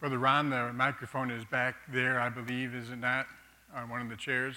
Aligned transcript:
Brother 0.00 0.18
Ron, 0.18 0.48
the 0.48 0.72
microphone 0.72 1.30
is 1.30 1.44
back 1.44 1.76
there, 1.92 2.18
I 2.18 2.30
believe, 2.30 2.74
is 2.74 2.88
it 2.88 2.96
not, 2.96 3.26
on 3.74 3.90
one 3.90 4.00
of 4.00 4.08
the 4.08 4.16
chairs? 4.16 4.56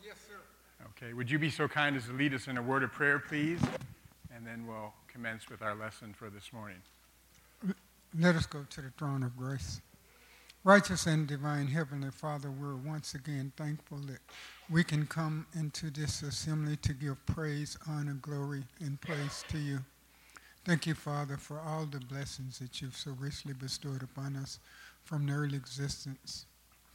Yes, 0.00 0.14
sir. 0.28 0.36
Okay, 0.96 1.12
would 1.12 1.28
you 1.28 1.40
be 1.40 1.50
so 1.50 1.66
kind 1.66 1.96
as 1.96 2.06
to 2.06 2.12
lead 2.12 2.34
us 2.34 2.46
in 2.46 2.56
a 2.56 2.62
word 2.62 2.84
of 2.84 2.92
prayer, 2.92 3.18
please? 3.18 3.60
And 4.32 4.46
then 4.46 4.64
we'll 4.64 4.92
commence 5.08 5.50
with 5.50 5.60
our 5.60 5.74
lesson 5.74 6.14
for 6.14 6.30
this 6.30 6.52
morning. 6.52 6.78
Let 8.16 8.36
us 8.36 8.46
go 8.46 8.64
to 8.70 8.80
the 8.80 8.90
throne 8.96 9.24
of 9.24 9.36
grace. 9.36 9.80
Righteous 10.62 11.06
and 11.06 11.26
divine 11.26 11.66
Heavenly 11.66 12.12
Father, 12.12 12.50
we're 12.52 12.76
once 12.76 13.14
again 13.14 13.52
thankful 13.56 13.98
that 14.06 14.20
we 14.70 14.84
can 14.84 15.04
come 15.04 15.46
into 15.58 15.90
this 15.90 16.22
assembly 16.22 16.76
to 16.76 16.92
give 16.92 17.16
praise, 17.26 17.76
honor, 17.88 18.16
glory, 18.22 18.62
and 18.78 19.00
praise 19.00 19.44
to 19.48 19.58
you. 19.58 19.80
Thank 20.64 20.86
you, 20.86 20.94
Father, 20.94 21.36
for 21.38 21.58
all 21.58 21.86
the 21.86 22.00
blessings 22.00 22.58
that 22.58 22.80
you've 22.82 22.96
so 22.96 23.12
richly 23.18 23.54
bestowed 23.54 24.02
upon 24.02 24.36
us 24.36 24.58
from 25.04 25.26
the 25.26 25.32
early 25.32 25.56
existence, 25.56 26.44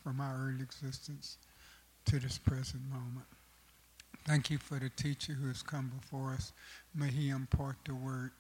from 0.04 0.22
our 0.22 0.36
early 0.48 0.62
existence 0.62 1.38
to 2.06 2.20
this 2.20 2.38
present 2.38 2.84
moment. 2.90 3.26
Thank 4.26 4.52
you 4.52 4.60
for 4.60 4.80
the 4.80 4.90
teacher 4.90 5.34
who 5.34 5.48
has 5.48 5.64
come 5.64 5.92
before 6.00 6.34
us. 6.34 6.54
May 6.94 7.10
he 7.10 7.30
impart 7.30 7.78
the 7.86 7.96
word 7.96 8.32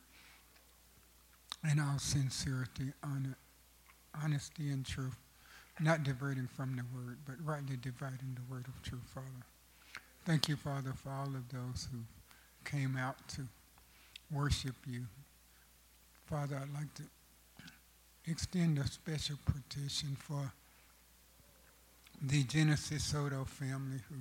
in 1.69 1.79
all 1.79 1.97
sincerity, 1.97 2.93
honesty, 4.23 4.69
and 4.69 4.85
truth, 4.85 5.17
not 5.79 6.03
diverting 6.03 6.47
from 6.47 6.75
the 6.75 6.83
word, 6.95 7.17
but 7.25 7.35
rightly 7.43 7.77
dividing 7.77 8.35
the 8.35 8.53
word 8.53 8.67
of 8.67 8.81
truth, 8.83 9.01
Father. 9.13 9.27
Thank 10.25 10.47
you, 10.47 10.55
Father, 10.55 10.93
for 10.93 11.09
all 11.09 11.27
of 11.27 11.49
those 11.49 11.87
who 11.91 11.99
came 12.63 12.95
out 12.95 13.27
to 13.29 13.41
worship 14.31 14.75
you. 14.87 15.05
Father, 16.25 16.55
I'd 16.55 16.73
like 16.73 16.93
to 16.95 17.03
extend 18.25 18.79
a 18.79 18.87
special 18.87 19.37
petition 19.45 20.17
for 20.19 20.51
the 22.21 22.43
Genesis 22.43 23.03
Soto 23.03 23.45
family 23.45 23.99
who 24.09 24.15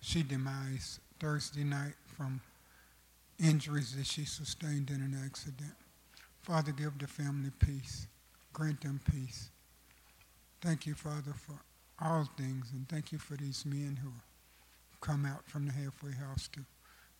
she 0.00 0.22
demised 0.22 1.00
Thursday 1.18 1.64
night 1.64 1.94
from 2.16 2.40
injuries 3.42 3.96
that 3.96 4.06
she 4.06 4.24
sustained 4.24 4.90
in 4.90 4.96
an 4.96 5.20
accident. 5.24 5.74
Father, 6.42 6.70
give 6.70 6.96
the 6.98 7.08
family 7.08 7.50
peace. 7.58 8.06
Grant 8.52 8.82
them 8.82 9.00
peace. 9.10 9.48
Thank 10.60 10.86
you, 10.86 10.94
Father, 10.94 11.32
for 11.34 11.58
all 12.00 12.28
things, 12.36 12.70
and 12.72 12.88
thank 12.88 13.10
you 13.10 13.18
for 13.18 13.34
these 13.34 13.66
men 13.66 13.98
who 14.02 14.10
come 15.00 15.26
out 15.26 15.44
from 15.46 15.66
the 15.66 15.72
halfway 15.72 16.12
house 16.12 16.48
to 16.52 16.60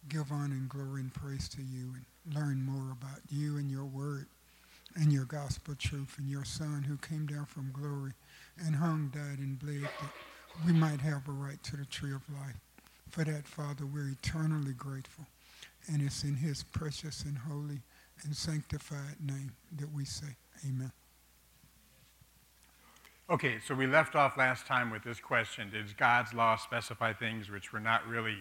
give 0.08 0.30
honor 0.30 0.54
and 0.54 0.68
glory 0.68 1.00
and 1.00 1.12
praise 1.12 1.48
to 1.48 1.62
you 1.62 1.94
and 1.94 2.04
learn 2.32 2.62
more 2.64 2.92
about 2.92 3.20
you 3.30 3.56
and 3.56 3.70
your 3.70 3.84
word 3.84 4.26
and 4.96 5.12
your 5.12 5.24
gospel 5.24 5.74
truth 5.76 6.16
and 6.18 6.28
your 6.28 6.44
son 6.44 6.84
who 6.86 6.96
came 6.98 7.26
down 7.26 7.46
from 7.46 7.72
glory 7.72 8.12
and 8.64 8.76
hung, 8.76 9.10
died, 9.12 9.38
and 9.38 9.58
bled 9.58 9.82
that 9.82 10.10
we 10.64 10.72
might 10.72 11.00
have 11.00 11.26
a 11.28 11.32
right 11.32 11.62
to 11.64 11.76
the 11.76 11.84
tree 11.86 12.12
of 12.12 12.22
life. 12.30 12.56
For 13.10 13.24
that, 13.24 13.46
Father, 13.46 13.86
we're 13.86 14.10
eternally 14.10 14.72
grateful. 14.72 15.26
And 15.92 16.02
it's 16.02 16.24
in 16.24 16.36
his 16.36 16.62
precious 16.62 17.24
and 17.24 17.36
holy 17.36 17.80
and 18.24 18.34
sanctified 18.34 19.16
name 19.20 19.52
that 19.76 19.92
we 19.92 20.04
say 20.04 20.36
amen. 20.66 20.92
Okay, 23.30 23.56
so 23.66 23.74
we 23.74 23.86
left 23.86 24.14
off 24.14 24.36
last 24.36 24.66
time 24.66 24.90
with 24.90 25.02
this 25.02 25.18
question 25.18 25.70
Did 25.70 25.96
God's 25.96 26.34
law 26.34 26.56
specify 26.56 27.12
things 27.12 27.50
which 27.50 27.72
were 27.72 27.80
not 27.80 28.06
really 28.06 28.36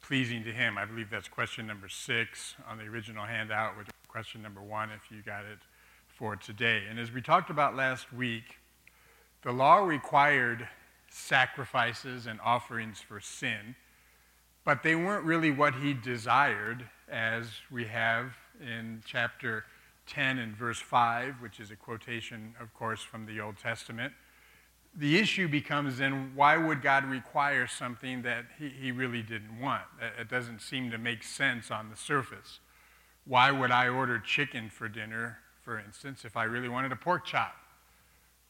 pleasing 0.00 0.44
to 0.44 0.52
him? 0.52 0.78
I 0.78 0.84
believe 0.84 1.10
that's 1.10 1.28
question 1.28 1.66
number 1.66 1.88
six 1.88 2.54
on 2.68 2.78
the 2.78 2.84
original 2.84 3.24
handout, 3.24 3.76
with 3.76 3.88
question 4.08 4.42
number 4.42 4.62
one 4.62 4.90
if 4.90 5.10
you 5.10 5.22
got 5.22 5.44
it 5.44 5.58
for 6.06 6.36
today. 6.36 6.82
And 6.88 6.98
as 6.98 7.12
we 7.12 7.20
talked 7.20 7.50
about 7.50 7.76
last 7.76 8.12
week, 8.12 8.58
the 9.42 9.52
law 9.52 9.78
required 9.78 10.68
sacrifices 11.10 12.26
and 12.26 12.40
offerings 12.44 13.00
for 13.00 13.20
sin, 13.20 13.76
but 14.64 14.82
they 14.82 14.94
weren't 14.94 15.24
really 15.24 15.50
what 15.50 15.74
he 15.76 15.94
desired, 15.94 16.84
as 17.10 17.46
we 17.70 17.86
have 17.86 18.32
in 18.60 19.02
chapter 19.06 19.64
10 20.06 20.38
and 20.38 20.56
verse 20.56 20.78
5, 20.78 21.40
which 21.40 21.60
is 21.60 21.70
a 21.70 21.76
quotation, 21.76 22.54
of 22.60 22.74
course, 22.74 23.00
from 23.00 23.26
the 23.26 23.40
Old 23.40 23.56
Testament. 23.58 24.12
The 24.98 25.16
issue 25.16 25.48
becomes 25.48 25.98
then 25.98 26.32
why 26.34 26.56
would 26.56 26.82
God 26.82 27.04
require 27.04 27.66
something 27.66 28.22
that 28.22 28.46
he, 28.58 28.68
he 28.68 28.92
really 28.92 29.22
didn't 29.22 29.60
want? 29.60 29.84
It 30.18 30.28
doesn't 30.28 30.60
seem 30.60 30.90
to 30.90 30.98
make 30.98 31.22
sense 31.22 31.70
on 31.70 31.88
the 31.88 31.96
surface. 31.96 32.58
Why 33.24 33.50
would 33.50 33.70
I 33.70 33.88
order 33.88 34.18
chicken 34.18 34.68
for 34.68 34.88
dinner, 34.88 35.38
for 35.62 35.78
instance, 35.78 36.24
if 36.24 36.36
I 36.36 36.44
really 36.44 36.68
wanted 36.68 36.92
a 36.92 36.96
pork 36.96 37.24
chop? 37.24 37.54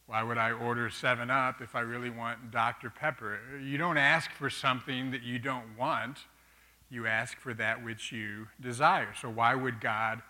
Why 0.07 0.23
would 0.23 0.39
I 0.39 0.51
order 0.51 0.89
7 0.89 1.29
Up 1.29 1.61
if 1.61 1.75
I 1.75 1.81
really 1.81 2.09
want 2.09 2.49
Dr. 2.49 2.89
Pepper? 2.89 3.39
You 3.61 3.77
don't 3.77 3.97
ask 3.97 4.31
for 4.31 4.49
something 4.49 5.11
that 5.11 5.21
you 5.21 5.37
don't 5.37 5.77
want 5.77 6.17
you 6.89 7.05
ask 7.05 7.37
for 7.37 7.53
that 7.53 7.83
which 7.83 8.11
you 8.11 8.47
desire. 8.59 9.13
So, 9.19 9.29
why 9.29 9.55
would 9.55 9.79
God 9.79 10.21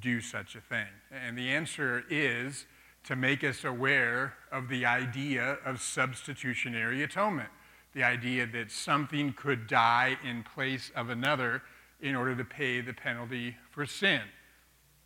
do 0.00 0.20
such 0.20 0.54
a 0.54 0.60
thing? 0.60 0.86
And 1.10 1.36
the 1.36 1.50
answer 1.50 2.04
is 2.08 2.66
to 3.04 3.16
make 3.16 3.44
us 3.44 3.64
aware 3.64 4.34
of 4.50 4.68
the 4.68 4.86
idea 4.86 5.58
of 5.64 5.80
substitutionary 5.80 7.02
atonement 7.02 7.50
the 7.94 8.02
idea 8.02 8.46
that 8.46 8.70
something 8.70 9.32
could 9.32 9.66
die 9.66 10.18
in 10.24 10.42
place 10.42 10.90
of 10.94 11.08
another 11.08 11.62
in 12.00 12.14
order 12.14 12.34
to 12.34 12.44
pay 12.44 12.80
the 12.80 12.92
penalty 12.92 13.56
for 13.70 13.86
sin. 13.86 14.20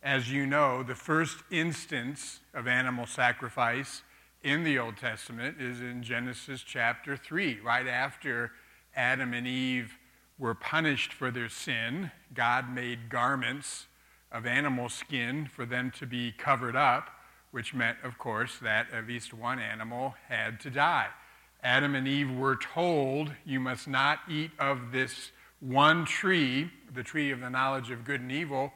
As 0.01 0.31
you 0.31 0.45
know, 0.45 0.81
the 0.81 0.95
first 0.95 1.37
instance 1.51 2.39
of 2.53 2.67
animal 2.67 3.05
sacrifice 3.05 4.01
in 4.43 4.63
the 4.63 4.79
Old 4.79 4.97
Testament 4.97 5.61
is 5.61 5.81
in 5.81 6.01
Genesis 6.01 6.63
chapter 6.65 7.15
3, 7.15 7.59
right 7.59 7.87
after 7.87 8.51
Adam 8.95 9.33
and 9.33 9.45
Eve 9.45 9.97
were 10.39 10.55
punished 10.55 11.13
for 11.13 11.29
their 11.29 11.49
sin, 11.49 12.11
God 12.33 12.73
made 12.73 13.09
garments 13.09 13.87
of 14.31 14.45
animal 14.45 14.89
skin 14.89 15.47
for 15.53 15.65
them 15.65 15.91
to 15.99 16.05
be 16.05 16.31
covered 16.31 16.75
up, 16.75 17.09
which 17.51 17.73
meant, 17.73 17.97
of 18.03 18.17
course, 18.17 18.57
that 18.61 18.87
at 18.93 19.07
least 19.07 19.33
one 19.33 19.59
animal 19.59 20.15
had 20.27 20.59
to 20.61 20.69
die. 20.69 21.07
Adam 21.63 21.95
and 21.95 22.07
Eve 22.07 22.31
were 22.31 22.55
told, 22.55 23.31
You 23.45 23.59
must 23.59 23.87
not 23.87 24.19
eat 24.29 24.51
of 24.59 24.91
this 24.91 25.31
one 25.59 26.05
tree, 26.05 26.71
the 26.93 27.03
tree 27.03 27.31
of 27.31 27.41
the 27.41 27.49
knowledge 27.49 27.91
of 27.91 28.05
good 28.05 28.21
and 28.21 28.31
evil, 28.31 28.71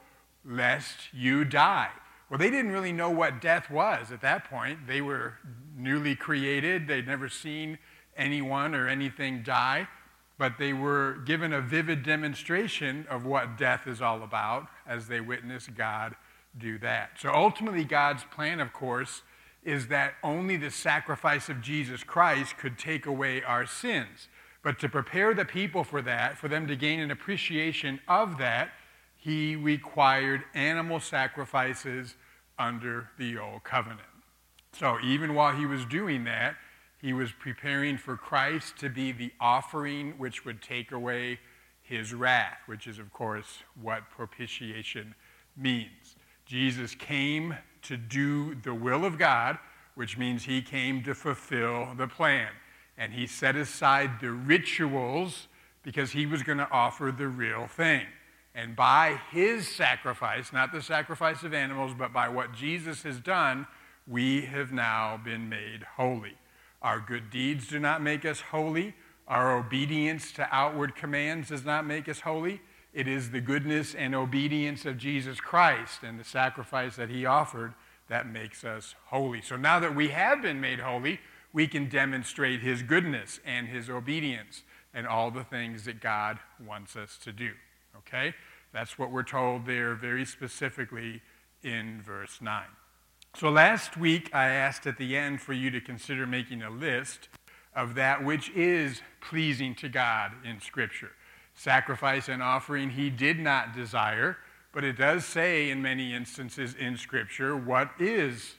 lest 0.46 1.14
you 1.14 1.46
die. 1.46 1.90
Well, 2.30 2.40
they 2.40 2.50
didn't 2.50 2.72
really 2.72 2.92
know 2.92 3.10
what 3.10 3.42
death 3.42 3.70
was 3.70 4.12
at 4.12 4.22
that 4.22 4.50
point. 4.50 4.88
They 4.88 5.02
were 5.02 5.36
newly 5.78 6.16
created, 6.16 6.88
they'd 6.88 7.08
never 7.08 7.30
seen 7.30 7.78
anyone 8.18 8.76
or 8.76 8.88
anything 8.88 9.44
die 9.44 9.88
but 10.38 10.58
they 10.58 10.74
were 10.74 11.20
given 11.26 11.54
a 11.54 11.62
vivid 11.62 12.04
demonstration 12.04 13.06
of 13.10 13.26
what 13.26 13.58
death 13.58 13.88
is 13.88 14.02
all 14.02 14.24
about 14.24 14.68
as 14.88 15.08
they 15.08 15.22
witnessed 15.22 15.76
God 15.76 16.16
do 16.58 16.78
that. 16.80 17.12
So 17.20 17.32
ultimately, 17.34 17.84
God's 17.84 18.24
plan, 18.26 18.60
of 18.60 18.74
course, 18.74 19.22
is 19.64 19.88
that 19.88 20.16
only 20.24 20.58
the 20.58 20.72
sacrifice 20.72 21.50
of 21.50 21.62
Jesus 21.62 22.04
Christ 22.04 22.58
could 22.58 22.78
take 22.78 23.06
away 23.06 23.42
our 23.44 23.66
sins. 23.66 24.28
But 24.62 24.80
to 24.80 24.90
prepare 24.90 25.34
the 25.34 25.46
people 25.46 25.84
for 25.84 26.02
that, 26.02 26.38
for 26.38 26.48
them 26.48 26.68
to 26.68 26.76
gain 26.76 27.00
an 27.00 27.12
appreciation 27.12 28.00
of 28.08 28.38
that, 28.38 28.72
he 29.16 29.56
required 29.56 30.44
animal 30.54 31.00
sacrifices 31.00 32.16
under 32.60 33.10
the 33.18 33.38
old 33.38 33.64
covenant. 33.64 34.02
So 34.74 34.98
even 35.04 35.34
while 35.34 35.56
he 35.56 35.66
was 35.66 35.86
doing 35.86 36.24
that, 36.26 36.56
he 37.02 37.14
was 37.14 37.32
preparing 37.32 37.98
for 37.98 38.16
Christ 38.16 38.78
to 38.80 38.90
be 38.90 39.12
the 39.12 39.32
offering 39.40 40.14
which 40.18 40.46
would 40.46 40.62
take 40.62 40.92
away 40.92 41.40
his 41.82 42.14
wrath, 42.14 42.60
which 42.66 42.88
is, 42.88 42.98
of 42.98 43.12
course, 43.12 43.60
what 43.82 44.10
propitiation 44.10 45.14
means. 45.56 46.16
Jesus 46.46 46.96
came 46.96 47.56
to 47.84 47.98
do 47.98 48.56
the 48.56 48.74
will 48.74 49.06
of 49.06 49.18
God, 49.18 49.58
which 49.96 50.18
means 50.18 50.44
he 50.44 50.62
came 50.62 51.04
to 51.04 51.14
fulfill 51.14 51.94
the 51.96 52.08
plan. 52.08 52.50
And 52.98 53.14
he 53.14 53.28
set 53.28 53.56
aside 53.56 54.20
the 54.22 54.32
rituals 54.32 55.48
because 55.84 56.12
he 56.12 56.26
was 56.26 56.44
going 56.44 56.60
to 56.60 56.70
offer 56.72 57.14
the 57.16 57.28
real 57.28 57.68
thing. 57.68 58.06
And 58.56 58.76
by 58.76 59.20
his 59.32 59.68
sacrifice, 59.68 60.54
not 60.54 60.72
the 60.72 60.82
sacrifice 60.82 61.44
of 61.44 61.54
animals, 61.54 61.94
but 61.98 62.14
by 62.14 62.30
what 62.30 62.54
Jesus 62.54 63.04
has 63.04 63.20
done, 63.20 63.66
we 64.08 64.42
have 64.42 64.72
now 64.72 65.20
been 65.24 65.50
made 65.50 65.84
holy. 65.96 66.38
Our 66.82 67.00
good 67.00 67.30
deeds 67.30 67.68
do 67.68 67.80
not 67.80 68.02
make 68.02 68.26
us 68.26 68.42
holy. 68.42 68.94
Our 69.28 69.58
obedience 69.58 70.32
to 70.34 70.48
outward 70.52 70.96
commands 70.96 71.50
does 71.50 71.66
not 71.66 71.86
make 71.86 72.08
us 72.08 72.20
holy. 72.20 72.62
It 72.94 73.08
is 73.08 73.32
the 73.32 73.42
goodness 73.42 73.96
and 73.96 74.14
obedience 74.14 74.86
of 74.86 74.98
Jesus 74.98 75.40
Christ 75.40 76.04
and 76.04 76.20
the 76.20 76.24
sacrifice 76.24 76.96
that 76.96 77.10
he 77.10 77.26
offered 77.26 77.74
that 78.08 78.28
makes 78.28 78.64
us 78.64 78.96
holy. 79.06 79.42
So 79.42 79.56
now 79.56 79.80
that 79.80 79.96
we 79.96 80.10
have 80.10 80.42
been 80.42 80.62
made 80.62 80.80
holy, 80.80 81.20
we 81.52 81.68
can 81.68 81.90
demonstrate 81.90 82.62
his 82.62 82.84
goodness 82.84 83.40
and 83.46 83.68
his 83.68 83.90
obedience 83.90 84.64
and 84.94 85.08
all 85.08 85.32
the 85.32 85.44
things 85.44 85.86
that 85.86 86.02
God 86.02 86.38
wants 86.64 86.96
us 86.96 87.18
to 87.24 87.32
do. 87.32 87.52
Okay? 87.98 88.36
That's 88.74 89.00
what 89.00 89.12
we're 89.12 89.24
told 89.24 89.66
there 89.66 89.96
very 89.96 90.26
specifically 90.26 91.22
in 91.64 92.02
verse 92.02 92.40
9. 92.42 92.64
So 93.36 93.50
last 93.50 93.98
week 93.98 94.30
I 94.34 94.50
asked 94.50 94.86
at 94.86 94.98
the 94.98 95.18
end 95.18 95.42
for 95.42 95.54
you 95.54 95.72
to 95.72 95.82
consider 95.82 96.28
making 96.28 96.62
a 96.62 96.70
list 96.70 97.30
of 97.76 97.96
that 97.96 98.24
which 98.24 98.52
is 98.52 99.02
pleasing 99.22 99.74
to 99.76 99.90
God 99.90 100.34
in 100.44 100.62
Scripture. 100.62 101.12
Sacrifice 101.56 102.30
and 102.30 102.42
offering 102.42 102.90
he 102.92 103.10
did 103.10 103.40
not 103.40 103.74
desire, 103.74 104.38
but 104.72 104.84
it 104.84 104.98
does 104.98 105.26
say 105.26 105.70
in 105.70 105.82
many 105.82 106.14
instances 106.14 106.74
in 106.74 106.98
Scripture 106.98 107.56
what 107.56 107.92
is 108.00 108.56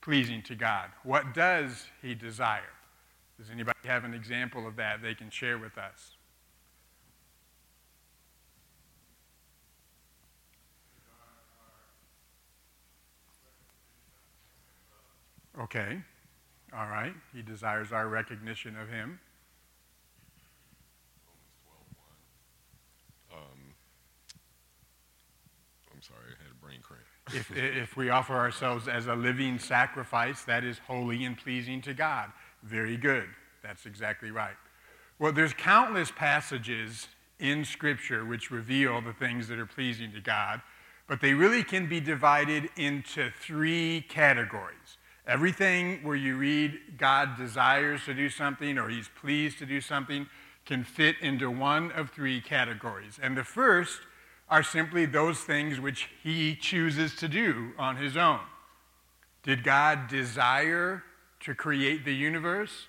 pleasing 0.00 0.42
to 0.42 0.54
God. 0.54 0.90
What 1.02 1.32
does 1.32 1.86
he 2.02 2.14
desire? 2.14 2.62
Does 3.38 3.50
anybody 3.50 3.78
have 3.84 4.04
an 4.04 4.14
example 4.14 4.66
of 4.66 4.76
that 4.76 5.02
they 5.02 5.14
can 5.14 5.30
share 5.30 5.58
with 5.58 5.78
us? 5.78 6.16
Okay. 15.60 16.02
All 16.76 16.88
right. 16.88 17.14
He 17.32 17.42
desires 17.42 17.92
our 17.92 18.08
recognition 18.08 18.76
of 18.76 18.88
him. 18.88 19.20
Um, 23.32 23.74
I'm 25.92 26.02
sorry, 26.02 26.34
Cramp. 26.82 27.02
if, 27.32 27.56
if 27.56 27.96
we 27.96 28.10
offer 28.10 28.34
ourselves 28.34 28.88
as 28.88 29.06
a 29.06 29.14
living 29.14 29.58
sacrifice, 29.58 30.42
that 30.44 30.64
is 30.64 30.78
holy 30.86 31.24
and 31.24 31.36
pleasing 31.36 31.80
to 31.82 31.94
God. 31.94 32.30
Very 32.62 32.96
good. 32.96 33.28
That's 33.62 33.86
exactly 33.86 34.30
right. 34.30 34.56
Well, 35.18 35.32
there's 35.32 35.54
countless 35.54 36.10
passages 36.10 37.08
in 37.38 37.64
Scripture 37.64 38.24
which 38.24 38.50
reveal 38.50 39.00
the 39.00 39.12
things 39.12 39.48
that 39.48 39.58
are 39.58 39.66
pleasing 39.66 40.12
to 40.12 40.20
God, 40.20 40.60
but 41.06 41.20
they 41.20 41.34
really 41.34 41.62
can 41.62 41.88
be 41.88 42.00
divided 42.00 42.68
into 42.76 43.30
three 43.40 44.04
categories. 44.08 44.98
Everything 45.26 46.02
where 46.02 46.16
you 46.16 46.36
read 46.36 46.78
God 46.98 47.36
desires 47.36 48.04
to 48.04 48.14
do 48.14 48.28
something 48.28 48.78
or 48.78 48.88
he's 48.88 49.08
pleased 49.08 49.58
to 49.58 49.66
do 49.66 49.80
something 49.80 50.26
can 50.66 50.84
fit 50.84 51.16
into 51.20 51.50
one 51.50 51.90
of 51.92 52.10
three 52.10 52.40
categories. 52.40 53.18
And 53.22 53.36
the 53.36 53.44
first 53.44 54.00
are 54.48 54.62
simply 54.62 55.06
those 55.06 55.40
things 55.40 55.80
which 55.80 56.08
he 56.22 56.54
chooses 56.54 57.14
to 57.16 57.28
do 57.28 57.72
on 57.78 57.96
his 57.96 58.16
own. 58.16 58.40
Did 59.42 59.64
God 59.64 60.08
desire 60.08 61.02
to 61.40 61.54
create 61.54 62.04
the 62.04 62.14
universe? 62.14 62.86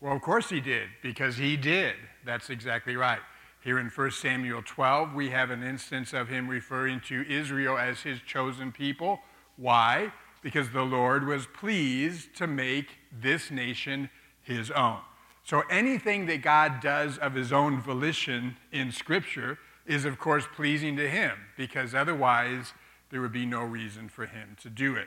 Well, 0.00 0.14
of 0.14 0.22
course 0.22 0.50
he 0.50 0.60
did, 0.60 0.88
because 1.02 1.36
he 1.36 1.56
did. 1.56 1.94
That's 2.24 2.50
exactly 2.50 2.96
right. 2.96 3.20
Here 3.62 3.78
in 3.78 3.88
1 3.88 4.10
Samuel 4.10 4.62
12, 4.64 5.14
we 5.14 5.30
have 5.30 5.50
an 5.50 5.62
instance 5.62 6.12
of 6.12 6.28
him 6.28 6.48
referring 6.48 7.00
to 7.08 7.24
Israel 7.26 7.78
as 7.78 8.00
his 8.00 8.20
chosen 8.20 8.72
people. 8.72 9.20
Why? 9.56 10.12
because 10.44 10.68
the 10.68 10.82
Lord 10.82 11.26
was 11.26 11.46
pleased 11.46 12.36
to 12.36 12.46
make 12.46 12.98
this 13.10 13.50
nation 13.50 14.10
his 14.42 14.70
own. 14.70 14.98
So 15.42 15.62
anything 15.70 16.26
that 16.26 16.42
God 16.42 16.80
does 16.80 17.16
of 17.16 17.34
his 17.34 17.50
own 17.50 17.80
volition 17.80 18.58
in 18.70 18.92
Scripture 18.92 19.58
is, 19.86 20.04
of 20.04 20.18
course, 20.18 20.44
pleasing 20.54 20.96
to 20.96 21.08
him, 21.08 21.32
because 21.56 21.94
otherwise 21.94 22.72
there 23.10 23.20
would 23.20 23.32
be 23.32 23.46
no 23.46 23.62
reason 23.62 24.08
for 24.08 24.26
him 24.26 24.56
to 24.62 24.70
do 24.70 24.96
it. 24.96 25.06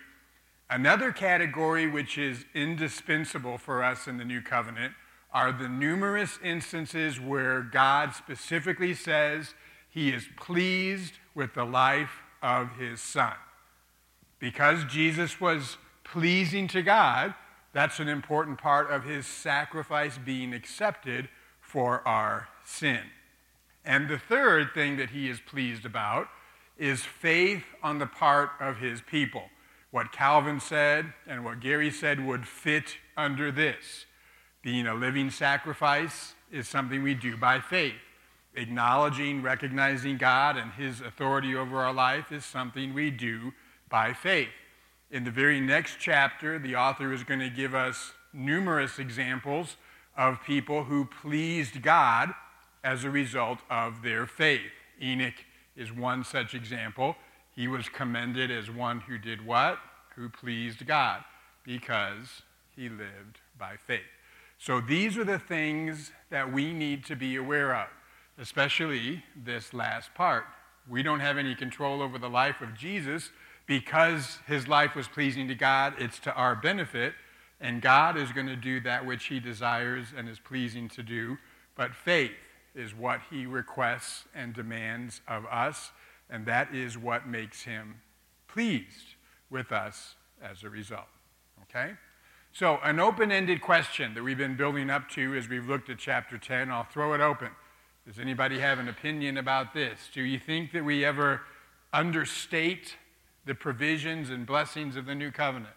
Another 0.70 1.12
category 1.12 1.88
which 1.88 2.18
is 2.18 2.46
indispensable 2.54 3.58
for 3.58 3.84
us 3.84 4.08
in 4.08 4.18
the 4.18 4.26
new 4.26 4.42
covenant 4.42 4.94
are 5.32 5.52
the 5.52 5.70
numerous 5.70 6.40
instances 6.44 7.20
where 7.20 7.62
God 7.62 8.14
specifically 8.14 8.94
says 8.94 9.54
he 9.90 10.10
is 10.10 10.28
pleased 10.38 11.14
with 11.36 11.54
the 11.54 11.64
life 11.64 12.22
of 12.42 12.72
his 12.78 13.02
son. 13.02 13.34
Because 14.40 14.84
Jesus 14.86 15.42
was 15.42 15.78
pleasing 16.04 16.68
to 16.70 16.82
God, 16.82 17.34
that's 17.74 18.00
an 18.00 18.08
important 18.08 18.58
part 18.58 18.92
of 18.92 19.04
his 19.04 19.26
sacrifice 19.26 20.18
being 20.18 20.54
accepted 20.54 21.30
for 21.62 22.08
our 22.08 22.48
sin. 22.64 23.02
And 23.88 24.10
the 24.10 24.20
third 24.20 24.74
thing 24.74 24.98
that 24.98 25.12
he 25.12 25.30
is 25.30 25.40
pleased 25.40 25.86
about 25.86 26.28
is 26.78 27.04
faith 27.04 27.64
on 27.82 28.00
the 28.00 28.06
part 28.06 28.50
of 28.60 28.80
his 28.80 29.00
people. 29.00 29.46
What 29.92 30.12
Calvin 30.12 30.60
said 30.60 31.14
and 31.26 31.46
what 31.46 31.62
Gary 31.62 31.90
said 31.90 32.24
would 32.24 32.46
fit 32.46 32.98
under 33.16 33.50
this. 33.50 34.06
Being 34.62 34.88
a 34.88 34.94
living 34.94 35.32
sacrifice 35.32 36.34
is 36.52 36.68
something 36.68 37.02
we 37.02 37.14
do 37.14 37.38
by 37.38 37.62
faith. 37.62 37.96
Acknowledging, 38.56 39.42
recognizing 39.42 40.18
God 40.18 40.58
and 40.58 40.74
his 40.74 41.00
authority 41.00 41.56
over 41.56 41.80
our 41.80 41.94
life 41.94 42.30
is 42.34 42.44
something 42.44 42.94
we 42.94 43.10
do 43.10 43.54
by 43.90 44.12
faith. 44.12 44.50
In 45.10 45.24
the 45.24 45.32
very 45.32 45.62
next 45.62 45.96
chapter, 45.98 46.60
the 46.60 46.76
author 46.76 47.14
is 47.14 47.24
going 47.24 47.40
to 47.40 47.50
give 47.50 47.74
us 47.74 48.12
numerous 48.34 49.00
examples 49.00 49.78
of 50.18 50.44
people 50.44 50.84
who 50.84 51.06
pleased 51.06 51.82
God 51.82 52.34
as 52.88 53.04
a 53.04 53.10
result 53.10 53.60
of 53.70 54.02
their 54.02 54.26
faith. 54.26 54.72
Enoch 55.02 55.34
is 55.76 55.92
one 55.92 56.24
such 56.24 56.54
example. 56.54 57.18
He 57.54 57.68
was 57.68 57.90
commended 57.90 58.50
as 58.50 58.72
one 58.72 59.02
who 59.02 59.18
did 59.18 59.46
what? 59.46 59.78
Who 60.16 60.30
pleased 60.30 60.88
God 60.88 61.22
because 61.66 62.44
he 62.74 62.88
lived 62.88 63.42
by 63.60 63.76
faith. 63.76 64.00
So 64.58 64.80
these 64.80 65.18
are 65.18 65.26
the 65.26 65.38
things 65.38 66.14
that 66.30 66.54
we 66.54 66.72
need 66.72 67.04
to 67.06 67.16
be 67.18 67.36
aware 67.36 67.76
of, 67.76 67.90
especially 68.40 69.22
this 69.36 69.74
last 69.74 70.14
part. 70.16 70.46
We 70.90 71.04
don't 71.04 71.20
have 71.20 71.38
any 71.38 71.56
control 71.56 72.02
over 72.02 72.18
the 72.18 72.30
life 72.30 72.62
of 72.62 72.74
Jesus 72.74 73.32
because 73.66 74.40
his 74.48 74.70
life 74.70 74.96
was 74.96 75.10
pleasing 75.10 75.50
to 75.50 75.56
God, 75.56 75.96
it's 76.00 76.20
to 76.20 76.34
our 76.36 76.56
benefit, 76.56 77.16
and 77.60 77.82
God 77.82 78.16
is 78.16 78.32
going 78.32 78.48
to 78.48 78.56
do 78.56 78.80
that 78.80 79.06
which 79.06 79.26
he 79.26 79.42
desires 79.42 80.14
and 80.16 80.30
is 80.30 80.40
pleasing 80.40 80.88
to 80.90 81.04
do. 81.04 81.38
But 81.76 81.94
faith 81.94 82.32
is 82.78 82.96
what 82.96 83.22
he 83.30 83.46
requests 83.46 84.26
and 84.36 84.54
demands 84.54 85.22
of 85.28 85.46
us, 85.48 85.92
and 86.30 86.46
that 86.46 86.74
is 86.74 86.98
what 86.98 87.28
makes 87.28 87.64
him 87.64 88.02
pleased 88.48 89.16
with 89.50 89.72
us 89.72 90.16
as 90.42 90.64
a 90.64 90.70
result. 90.70 91.08
Okay? 91.64 91.94
So, 92.54 92.80
an 92.84 93.00
open 93.00 93.32
ended 93.32 93.62
question 93.62 94.14
that 94.14 94.24
we've 94.24 94.38
been 94.38 94.56
building 94.56 94.90
up 94.90 95.10
to 95.10 95.36
as 95.36 95.50
we've 95.50 95.68
looked 95.68 95.90
at 95.90 95.98
chapter 95.98 96.38
10, 96.38 96.72
I'll 96.72 96.84
throw 96.86 97.14
it 97.14 97.22
open. 97.22 97.50
Does 98.06 98.20
anybody 98.20 98.60
have 98.60 98.80
an 98.80 98.88
opinion 98.88 99.38
about 99.38 99.74
this? 99.74 100.10
Do 100.14 100.22
you 100.22 100.40
think 100.40 100.72
that 100.72 100.86
we 100.86 101.04
ever 101.04 101.42
understate 101.94 102.96
the 103.48 103.56
provisions 103.56 104.30
and 104.30 104.46
blessings 104.46 104.96
of 104.96 105.06
the 105.06 105.16
new 105.16 105.32
covenant. 105.32 105.74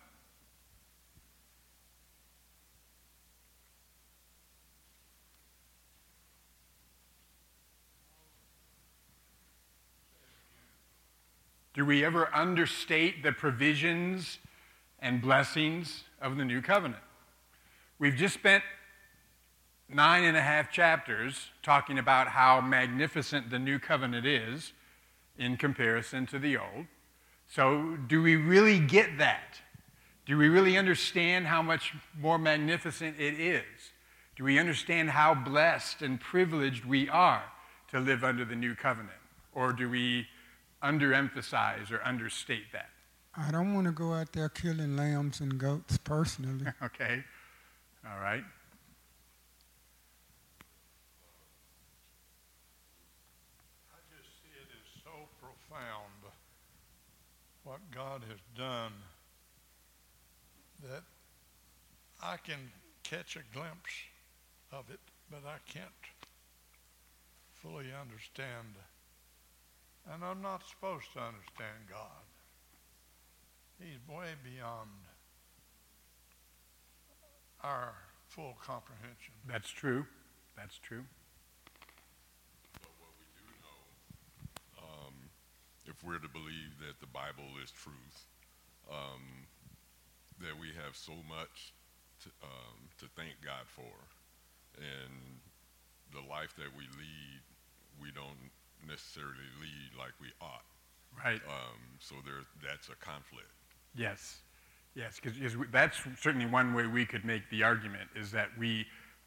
Do 11.80 11.86
we 11.86 12.04
ever 12.04 12.28
understate 12.34 13.22
the 13.22 13.32
provisions 13.32 14.38
and 14.98 15.22
blessings 15.22 16.04
of 16.20 16.36
the 16.36 16.44
new 16.44 16.60
covenant? 16.60 17.02
We've 17.98 18.16
just 18.16 18.34
spent 18.34 18.62
nine 19.88 20.24
and 20.24 20.36
a 20.36 20.42
half 20.42 20.70
chapters 20.70 21.48
talking 21.62 21.98
about 21.98 22.28
how 22.28 22.60
magnificent 22.60 23.48
the 23.48 23.58
new 23.58 23.78
covenant 23.78 24.26
is 24.26 24.74
in 25.38 25.56
comparison 25.56 26.26
to 26.26 26.38
the 26.38 26.58
old. 26.58 26.84
So, 27.48 27.96
do 28.08 28.20
we 28.20 28.36
really 28.36 28.78
get 28.78 29.16
that? 29.16 29.58
Do 30.26 30.36
we 30.36 30.50
really 30.50 30.76
understand 30.76 31.46
how 31.46 31.62
much 31.62 31.94
more 32.20 32.36
magnificent 32.36 33.18
it 33.18 33.40
is? 33.40 33.64
Do 34.36 34.44
we 34.44 34.58
understand 34.58 35.08
how 35.08 35.32
blessed 35.32 36.02
and 36.02 36.20
privileged 36.20 36.84
we 36.84 37.08
are 37.08 37.44
to 37.90 38.00
live 38.00 38.22
under 38.22 38.44
the 38.44 38.54
new 38.54 38.74
covenant? 38.74 39.16
Or 39.54 39.72
do 39.72 39.88
we 39.88 40.26
underemphasize 40.82 41.90
or 41.90 42.02
understate 42.04 42.72
that? 42.72 42.90
I 43.36 43.50
don't 43.50 43.74
want 43.74 43.86
to 43.86 43.92
go 43.92 44.12
out 44.12 44.32
there 44.32 44.48
killing 44.48 44.96
lambs 44.96 45.40
and 45.40 45.56
goats 45.58 45.98
personally. 45.98 46.66
okay. 46.82 47.22
All 48.04 48.20
right. 48.20 48.42
I 53.92 53.98
just 54.16 54.30
see 54.42 54.50
it 54.56 54.68
as 54.72 55.02
so 55.04 55.10
profound 55.40 56.32
what 57.64 57.78
God 57.94 58.22
has 58.28 58.40
done 58.56 58.92
that 60.82 61.02
I 62.22 62.36
can 62.36 62.70
catch 63.02 63.36
a 63.36 63.42
glimpse 63.54 63.92
of 64.72 64.90
it, 64.90 65.00
but 65.30 65.42
I 65.46 65.58
can't 65.70 65.88
fully 67.62 67.92
understand. 67.98 68.74
And 70.08 70.24
I'm 70.24 70.40
not 70.40 70.62
supposed 70.68 71.12
to 71.14 71.20
understand 71.20 71.88
God. 71.88 72.24
He's 73.78 74.00
way 74.08 74.36
beyond 74.44 74.90
our 77.62 77.92
full 78.28 78.56
comprehension. 78.64 79.34
That's 79.46 79.68
true. 79.68 80.06
That's 80.56 80.78
true. 80.78 81.04
But 82.80 82.92
what 83.00 83.12
we 83.18 83.26
do 83.36 83.48
know, 83.64 83.80
um, 84.78 85.14
if 85.86 86.02
we're 86.04 86.18
to 86.18 86.28
believe 86.28 86.78
that 86.80 87.00
the 87.00 87.08
Bible 87.08 87.56
is 87.62 87.70
truth, 87.70 88.28
um, 88.90 89.46
that 90.40 90.56
we 90.58 90.68
have 90.84 90.96
so 90.96 91.12
much 91.28 91.72
to, 92.24 92.28
um, 92.42 92.88
to 92.98 93.06
thank 93.16 93.40
God 93.44 93.64
for, 93.68 93.92
and 94.76 95.40
the 96.12 96.24
life 96.28 96.54
that 96.56 96.72
we 96.76 96.84
lead, 96.96 97.40
we 98.00 98.10
don't 98.12 98.50
necessarily 98.86 99.48
lead 99.60 99.98
like 99.98 100.12
we 100.20 100.28
ought. 100.40 100.64
Right. 101.24 101.40
Um, 101.46 101.80
so 101.98 102.16
there, 102.24 102.44
that's 102.62 102.88
a 102.88 102.96
conflict. 103.04 103.50
Yes, 103.96 104.38
yes, 104.94 105.20
because 105.20 105.38
that's 105.72 105.98
certainly 106.20 106.46
one 106.46 106.74
way 106.74 106.86
we 106.86 107.04
could 107.04 107.24
make 107.24 107.42
the 107.50 107.62
argument 107.62 108.08
is 108.14 108.30
that 108.30 108.48
we 108.58 108.86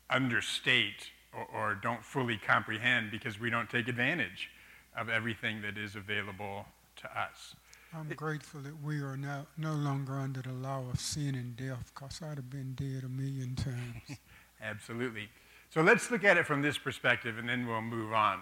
understate 0.10 1.12
or, 1.34 1.48
or, 1.54 1.76
don't 1.76 2.04
fully 2.04 2.38
comprehend 2.38 3.10
because 3.10 3.40
we 3.40 3.50
don't 3.50 3.68
take 3.70 3.88
advantage 3.88 4.52
of 4.96 5.10
everything 5.10 5.62
that 5.64 5.78
is 5.78 5.96
available 5.96 6.66
to 6.96 7.08
us. 7.20 7.56
I'm 7.96 8.12
it, 8.12 8.18
grateful 8.18 8.60
that 8.62 8.84
we 8.84 9.02
are 9.02 9.18
now 9.18 9.48
no 9.58 9.74
longer 9.74 10.14
under 10.14 10.42
the 10.42 10.54
law 10.54 10.84
of 10.92 11.00
sin 11.00 11.36
and 11.36 11.56
death 11.56 11.92
because 11.94 12.22
I'd 12.22 12.38
have 12.38 12.50
been 12.50 12.74
dead 12.76 13.04
a 13.04 13.10
million 13.10 13.56
times. 13.56 14.20
Absolutely. 14.62 15.28
So 15.70 15.82
let's 15.82 16.12
look 16.12 16.24
at 16.24 16.38
it 16.38 16.46
from 16.46 16.62
this 16.62 16.78
perspective 16.78 17.38
and 17.40 17.50
then 17.50 17.68
we'll 17.68 17.82
move 17.82 18.14
on. 18.14 18.40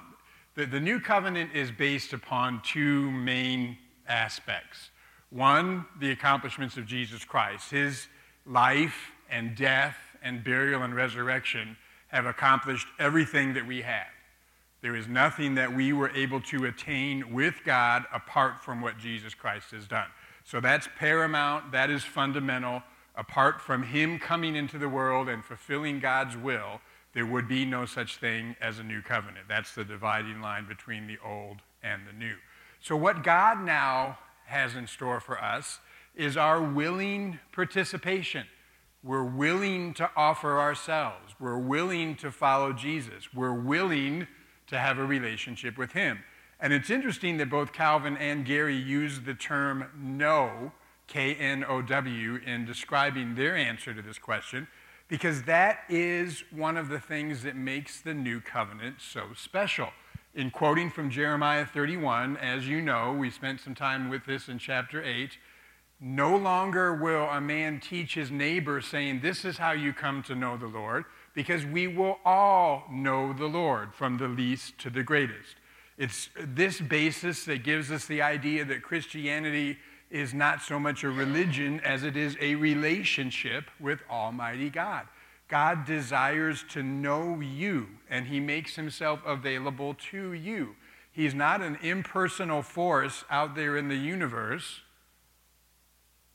The, 0.55 0.65
the 0.65 0.79
new 0.79 0.99
covenant 0.99 1.51
is 1.53 1.71
based 1.71 2.11
upon 2.11 2.61
two 2.63 3.09
main 3.11 3.77
aspects. 4.07 4.89
One, 5.29 5.85
the 5.99 6.11
accomplishments 6.11 6.75
of 6.75 6.85
Jesus 6.85 7.23
Christ. 7.23 7.71
His 7.71 8.07
life 8.45 9.11
and 9.29 9.55
death 9.55 9.95
and 10.21 10.43
burial 10.43 10.83
and 10.83 10.93
resurrection 10.93 11.77
have 12.09 12.25
accomplished 12.25 12.87
everything 12.99 13.53
that 13.53 13.65
we 13.65 13.81
have. 13.81 14.07
There 14.81 14.95
is 14.95 15.07
nothing 15.07 15.55
that 15.55 15.73
we 15.73 15.93
were 15.93 16.09
able 16.09 16.41
to 16.41 16.65
attain 16.65 17.33
with 17.33 17.55
God 17.63 18.03
apart 18.13 18.61
from 18.61 18.81
what 18.81 18.97
Jesus 18.97 19.33
Christ 19.33 19.71
has 19.71 19.87
done. 19.87 20.07
So 20.43 20.59
that's 20.59 20.89
paramount, 20.97 21.71
that 21.71 21.89
is 21.89 22.03
fundamental. 22.03 22.83
Apart 23.15 23.61
from 23.61 23.83
Him 23.83 24.19
coming 24.19 24.55
into 24.55 24.77
the 24.77 24.89
world 24.89 25.29
and 25.29 25.45
fulfilling 25.45 25.99
God's 25.99 26.35
will, 26.35 26.81
there 27.13 27.25
would 27.25 27.47
be 27.47 27.65
no 27.65 27.85
such 27.85 28.17
thing 28.17 28.55
as 28.61 28.79
a 28.79 28.83
new 28.83 29.01
covenant. 29.01 29.47
That's 29.47 29.75
the 29.75 29.83
dividing 29.83 30.41
line 30.41 30.67
between 30.67 31.07
the 31.07 31.17
old 31.23 31.57
and 31.83 32.03
the 32.07 32.13
new. 32.13 32.35
So, 32.79 32.95
what 32.95 33.23
God 33.23 33.63
now 33.63 34.17
has 34.45 34.75
in 34.75 34.87
store 34.87 35.19
for 35.19 35.41
us 35.41 35.79
is 36.15 36.37
our 36.37 36.61
willing 36.61 37.39
participation. 37.51 38.45
We're 39.03 39.23
willing 39.23 39.93
to 39.95 40.09
offer 40.15 40.59
ourselves. 40.59 41.35
We're 41.39 41.57
willing 41.57 42.15
to 42.17 42.31
follow 42.31 42.71
Jesus. 42.71 43.33
We're 43.33 43.53
willing 43.53 44.27
to 44.67 44.77
have 44.77 44.99
a 44.99 45.05
relationship 45.05 45.77
with 45.77 45.93
Him. 45.93 46.19
And 46.59 46.71
it's 46.71 46.89
interesting 46.89 47.37
that 47.37 47.49
both 47.49 47.73
Calvin 47.73 48.15
and 48.17 48.45
Gary 48.45 48.75
use 48.75 49.21
the 49.21 49.33
term 49.33 49.85
know, 49.97 50.71
K 51.07 51.33
N 51.33 51.65
O 51.67 51.81
W, 51.81 52.39
in 52.45 52.65
describing 52.65 53.35
their 53.35 53.55
answer 53.55 53.93
to 53.93 54.01
this 54.01 54.19
question 54.19 54.67
because 55.11 55.43
that 55.43 55.79
is 55.89 56.45
one 56.51 56.77
of 56.77 56.87
the 56.87 56.97
things 56.97 57.43
that 57.43 57.53
makes 57.53 57.99
the 57.99 58.13
new 58.13 58.39
covenant 58.39 58.95
so 59.01 59.23
special. 59.35 59.89
In 60.33 60.49
quoting 60.49 60.89
from 60.89 61.09
Jeremiah 61.09 61.65
31, 61.65 62.37
as 62.37 62.65
you 62.65 62.81
know, 62.81 63.11
we 63.11 63.29
spent 63.29 63.59
some 63.59 63.75
time 63.75 64.07
with 64.07 64.25
this 64.25 64.47
in 64.47 64.57
chapter 64.57 65.03
8. 65.03 65.37
No 65.99 66.37
longer 66.37 66.95
will 66.95 67.25
a 67.25 67.41
man 67.41 67.81
teach 67.81 68.13
his 68.13 68.31
neighbor, 68.31 68.79
saying, 68.79 69.19
This 69.19 69.43
is 69.43 69.57
how 69.57 69.73
you 69.73 69.91
come 69.91 70.23
to 70.23 70.33
know 70.33 70.55
the 70.55 70.67
Lord, 70.67 71.03
because 71.33 71.65
we 71.65 71.87
will 71.87 72.19
all 72.23 72.85
know 72.89 73.33
the 73.33 73.47
Lord, 73.47 73.93
from 73.93 74.17
the 74.17 74.29
least 74.29 74.77
to 74.77 74.89
the 74.89 75.03
greatest. 75.03 75.55
It's 75.97 76.29
this 76.39 76.79
basis 76.79 77.43
that 77.45 77.65
gives 77.65 77.91
us 77.91 78.05
the 78.05 78.21
idea 78.21 78.63
that 78.63 78.81
Christianity 78.81 79.77
is 80.11 80.33
not 80.33 80.61
so 80.61 80.77
much 80.77 81.03
a 81.03 81.09
religion 81.09 81.79
as 81.79 82.03
it 82.03 82.17
is 82.17 82.35
a 82.41 82.55
relationship 82.55 83.71
with 83.79 84.01
Almighty 84.09 84.69
God. 84.69 85.07
God 85.47 85.85
desires 85.85 86.63
to 86.69 86.83
know 86.83 87.39
you, 87.39 87.87
and 88.09 88.27
He 88.27 88.39
makes 88.39 88.75
Himself 88.75 89.21
available 89.25 89.95
to 90.11 90.33
you. 90.33 90.75
He's 91.11 91.33
not 91.33 91.61
an 91.61 91.77
impersonal 91.81 92.61
force 92.61 93.23
out 93.29 93.55
there 93.55 93.77
in 93.77 93.87
the 93.87 93.95
universe. 93.95 94.81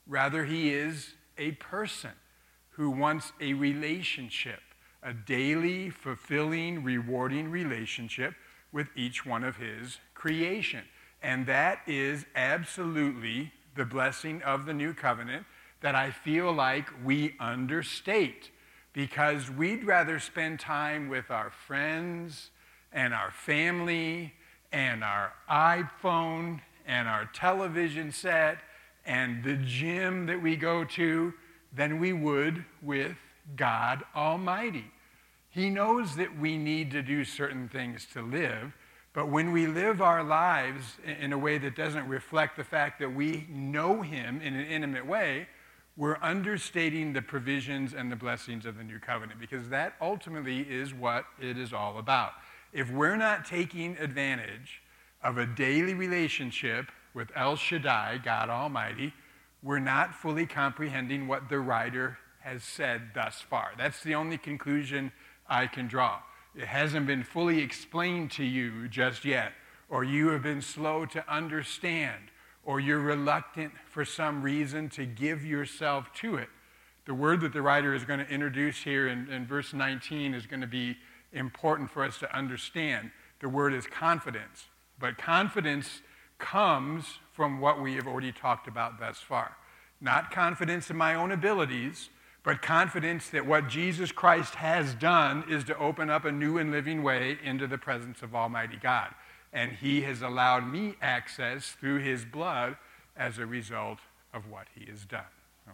Rather, 0.06 0.44
He 0.44 0.70
is 0.70 1.14
a 1.38 1.52
person 1.52 2.12
who 2.70 2.90
wants 2.90 3.32
a 3.40 3.52
relationship, 3.54 4.60
a 5.02 5.12
daily, 5.12 5.90
fulfilling, 5.90 6.82
rewarding 6.82 7.50
relationship 7.50 8.34
with 8.72 8.88
each 8.96 9.24
one 9.24 9.44
of 9.44 9.56
His 9.56 9.98
creation. 10.14 10.82
And 11.22 11.46
that 11.46 11.80
is 11.86 12.26
absolutely 12.34 13.52
the 13.76 13.84
blessing 13.84 14.42
of 14.42 14.66
the 14.66 14.74
new 14.74 14.92
covenant 14.94 15.46
that 15.80 15.94
I 15.94 16.10
feel 16.10 16.52
like 16.52 16.88
we 17.04 17.34
understate 17.38 18.50
because 18.92 19.50
we'd 19.50 19.84
rather 19.84 20.18
spend 20.18 20.58
time 20.58 21.08
with 21.08 21.30
our 21.30 21.50
friends 21.50 22.50
and 22.92 23.12
our 23.12 23.30
family 23.30 24.32
and 24.72 25.04
our 25.04 25.32
iPhone 25.50 26.60
and 26.86 27.06
our 27.06 27.26
television 27.32 28.10
set 28.10 28.58
and 29.04 29.44
the 29.44 29.56
gym 29.56 30.26
that 30.26 30.42
we 30.42 30.56
go 30.56 30.84
to 30.84 31.34
than 31.74 32.00
we 32.00 32.12
would 32.12 32.64
with 32.82 33.16
God 33.54 34.02
Almighty. 34.14 34.90
He 35.50 35.70
knows 35.70 36.16
that 36.16 36.38
we 36.38 36.56
need 36.58 36.90
to 36.90 37.02
do 37.02 37.24
certain 37.24 37.68
things 37.68 38.06
to 38.12 38.22
live, 38.22 38.72
but 39.16 39.30
when 39.30 39.50
we 39.50 39.66
live 39.66 40.02
our 40.02 40.22
lives 40.22 40.98
in 41.06 41.32
a 41.32 41.38
way 41.38 41.56
that 41.56 41.74
doesn't 41.74 42.06
reflect 42.06 42.54
the 42.54 42.64
fact 42.64 42.98
that 42.98 43.14
we 43.14 43.46
know 43.48 44.02
Him 44.02 44.42
in 44.42 44.54
an 44.54 44.66
intimate 44.66 45.06
way, 45.06 45.48
we're 45.96 46.18
understating 46.20 47.14
the 47.14 47.22
provisions 47.22 47.94
and 47.94 48.12
the 48.12 48.16
blessings 48.16 48.66
of 48.66 48.76
the 48.76 48.84
new 48.84 48.98
covenant 48.98 49.40
because 49.40 49.70
that 49.70 49.94
ultimately 50.02 50.60
is 50.60 50.92
what 50.92 51.24
it 51.40 51.56
is 51.56 51.72
all 51.72 51.96
about. 51.96 52.32
If 52.74 52.90
we're 52.90 53.16
not 53.16 53.46
taking 53.46 53.96
advantage 53.96 54.82
of 55.22 55.38
a 55.38 55.46
daily 55.46 55.94
relationship 55.94 56.90
with 57.14 57.30
El 57.34 57.56
Shaddai, 57.56 58.18
God 58.22 58.50
Almighty, 58.50 59.14
we're 59.62 59.78
not 59.78 60.14
fully 60.14 60.44
comprehending 60.44 61.26
what 61.26 61.48
the 61.48 61.58
writer 61.58 62.18
has 62.40 62.62
said 62.62 63.12
thus 63.14 63.40
far. 63.40 63.70
That's 63.78 64.02
the 64.02 64.14
only 64.14 64.36
conclusion 64.36 65.10
I 65.48 65.68
can 65.68 65.88
draw. 65.88 66.18
It 66.56 66.66
hasn't 66.66 67.06
been 67.06 67.22
fully 67.22 67.60
explained 67.60 68.30
to 68.32 68.44
you 68.44 68.88
just 68.88 69.24
yet, 69.24 69.52
or 69.90 70.04
you 70.04 70.28
have 70.28 70.42
been 70.42 70.62
slow 70.62 71.04
to 71.06 71.32
understand, 71.32 72.30
or 72.64 72.80
you're 72.80 72.98
reluctant 72.98 73.72
for 73.90 74.04
some 74.04 74.42
reason 74.42 74.88
to 74.90 75.04
give 75.04 75.44
yourself 75.44 76.12
to 76.14 76.36
it. 76.36 76.48
The 77.04 77.14
word 77.14 77.42
that 77.42 77.52
the 77.52 77.62
writer 77.62 77.94
is 77.94 78.04
going 78.04 78.20
to 78.20 78.28
introduce 78.28 78.78
here 78.78 79.06
in, 79.06 79.30
in 79.30 79.46
verse 79.46 79.74
19 79.74 80.34
is 80.34 80.46
going 80.46 80.62
to 80.62 80.66
be 80.66 80.96
important 81.32 81.90
for 81.90 82.02
us 82.02 82.18
to 82.18 82.36
understand. 82.36 83.10
The 83.40 83.48
word 83.48 83.74
is 83.74 83.86
confidence, 83.86 84.64
but 84.98 85.18
confidence 85.18 86.00
comes 86.38 87.18
from 87.32 87.60
what 87.60 87.80
we 87.80 87.94
have 87.94 88.06
already 88.06 88.32
talked 88.32 88.66
about 88.66 88.98
thus 88.98 89.18
far. 89.18 89.56
Not 90.00 90.30
confidence 90.30 90.90
in 90.90 90.96
my 90.96 91.14
own 91.14 91.32
abilities, 91.32 92.08
but 92.46 92.62
confidence 92.62 93.28
that 93.30 93.44
what 93.44 93.66
Jesus 93.66 94.12
Christ 94.12 94.54
has 94.54 94.94
done 94.94 95.42
is 95.50 95.64
to 95.64 95.76
open 95.78 96.08
up 96.08 96.24
a 96.24 96.30
new 96.30 96.58
and 96.58 96.70
living 96.70 97.02
way 97.02 97.36
into 97.42 97.66
the 97.66 97.76
presence 97.76 98.22
of 98.22 98.36
Almighty 98.36 98.78
God. 98.80 99.12
And 99.52 99.72
He 99.72 100.02
has 100.02 100.22
allowed 100.22 100.64
me 100.70 100.94
access 101.02 101.70
through 101.70 101.98
His 101.98 102.24
blood 102.24 102.76
as 103.16 103.38
a 103.38 103.46
result 103.46 103.98
of 104.32 104.48
what 104.48 104.68
He 104.76 104.88
has 104.88 105.04
done. 105.04 105.24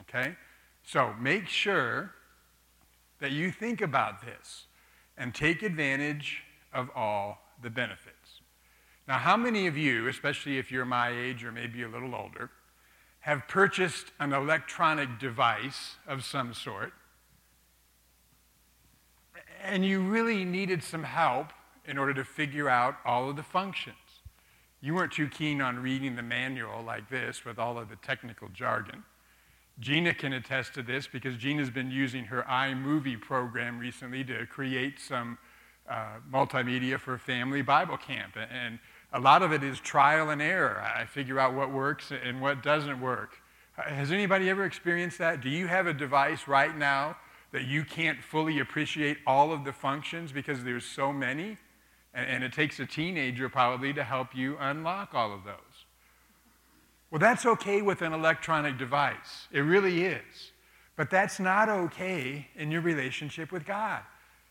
Okay? 0.00 0.35
So 0.83 1.12
make 1.21 1.47
sure 1.47 2.12
that 3.21 3.33
you 3.33 3.50
think 3.52 3.83
about 3.83 4.25
this 4.25 4.64
and 5.19 5.35
take 5.35 5.62
advantage 5.62 6.43
of 6.73 6.88
all 6.97 7.43
the 7.62 7.69
benefits. 7.69 8.41
Now, 9.07 9.19
how 9.19 9.37
many 9.37 9.67
of 9.67 9.76
you, 9.76 10.09
especially 10.09 10.57
if 10.57 10.73
you're 10.73 10.87
my 10.87 11.11
age 11.11 11.45
or 11.45 11.52
maybe 11.52 11.83
a 11.83 11.88
little 11.88 12.14
older, 12.14 12.49
have 13.23 13.47
purchased 13.49 14.07
an 14.19 14.33
electronic 14.33 15.19
device 15.19 15.97
of 16.07 16.25
some 16.25 16.52
sort, 16.52 16.93
and 19.62 19.85
you 19.85 20.00
really 20.00 20.45
needed 20.45 20.83
some 20.83 21.05
help 21.05 21.52
in 21.85 21.99
order 21.99 22.12
to 22.12 22.25
figure 22.25 22.69
out 22.69 22.97
all 23.05 23.31
of 23.31 23.37
the 23.37 23.43
functions. 23.43 23.97
You 24.81 24.95
weren't 24.95 25.12
too 25.12 25.29
keen 25.29 25.61
on 25.61 25.79
reading 25.79 26.17
the 26.17 26.23
manual 26.23 26.83
like 26.83 27.09
this 27.09 27.45
with 27.45 27.59
all 27.59 27.79
of 27.79 27.88
the 27.88 27.97
technical 27.97 28.49
jargon. 28.49 29.05
Gina 29.79 30.14
can 30.14 30.33
attest 30.33 30.75
to 30.75 30.83
this 30.83 31.07
because 31.07 31.37
Gina's 31.37 31.71
been 31.71 31.93
using 31.93 32.25
her 32.25 32.45
iMovie 32.49 33.21
program 33.21 33.79
recently 33.79 34.25
to 34.25 34.47
create 34.47 34.99
some 34.99 35.38
uh, 35.88 36.17
multimedia 36.31 36.99
for 36.99 37.17
family 37.19 37.62
Bible 37.62 37.97
camp. 37.97 38.37
And 38.37 38.81
a 39.12 39.21
lot 39.21 39.42
of 39.42 39.52
it 39.52 39.62
is 39.62 39.78
trial 39.78 40.31
and 40.31 40.40
error. 40.40 40.81
I 40.81 41.04
figure 41.04 41.38
out 41.38 41.54
what 41.54 41.71
works 41.71 42.12
and 42.12 42.40
what 42.40 42.62
doesn't 42.62 43.00
work. 43.00 43.37
Has 43.76 44.11
anybody 44.12 44.49
ever 44.50 44.64
experienced 44.64 45.19
that? 45.19 45.40
Do 45.40 45.49
you 45.49 45.66
have 45.66 45.87
a 45.87 45.95
device 45.95 46.47
right 46.47 46.76
now 46.76 47.16
that 47.52 47.64
you 47.64 47.85
can't 47.85 48.23
fully 48.23 48.59
appreciate 48.59 49.19
all 49.26 49.52
of 49.52 49.64
the 49.64 49.73
functions 49.73 50.33
because 50.33 50.64
there's 50.64 50.85
so 50.85 51.12
many? 51.12 51.59
And, 52.14 52.45
it 52.45 52.52
takes 52.52 52.78
a 52.78 52.85
teenager 52.85 53.49
probably 53.49 53.95
to 53.95 54.04
help 54.04 54.35
you 54.35 54.59
unlock 54.61 55.14
all 55.14 55.33
of 55.33 55.45
those. 55.45 55.87
Well, 57.11 57.19
that's 57.19 57.47
okay 57.47 57.81
with 57.81 58.02
an 58.02 58.12
electronic 58.12 58.78
device. 58.78 59.49
It 59.50 59.61
really 59.61 60.04
is. 60.04 60.52
But 60.97 61.09
that's 61.09 61.40
not 61.40 61.71
okay 61.71 62.49
in 62.54 62.71
your 62.71 62.83
relationship 62.83 63.50
with 63.50 63.64
God. 63.64 64.02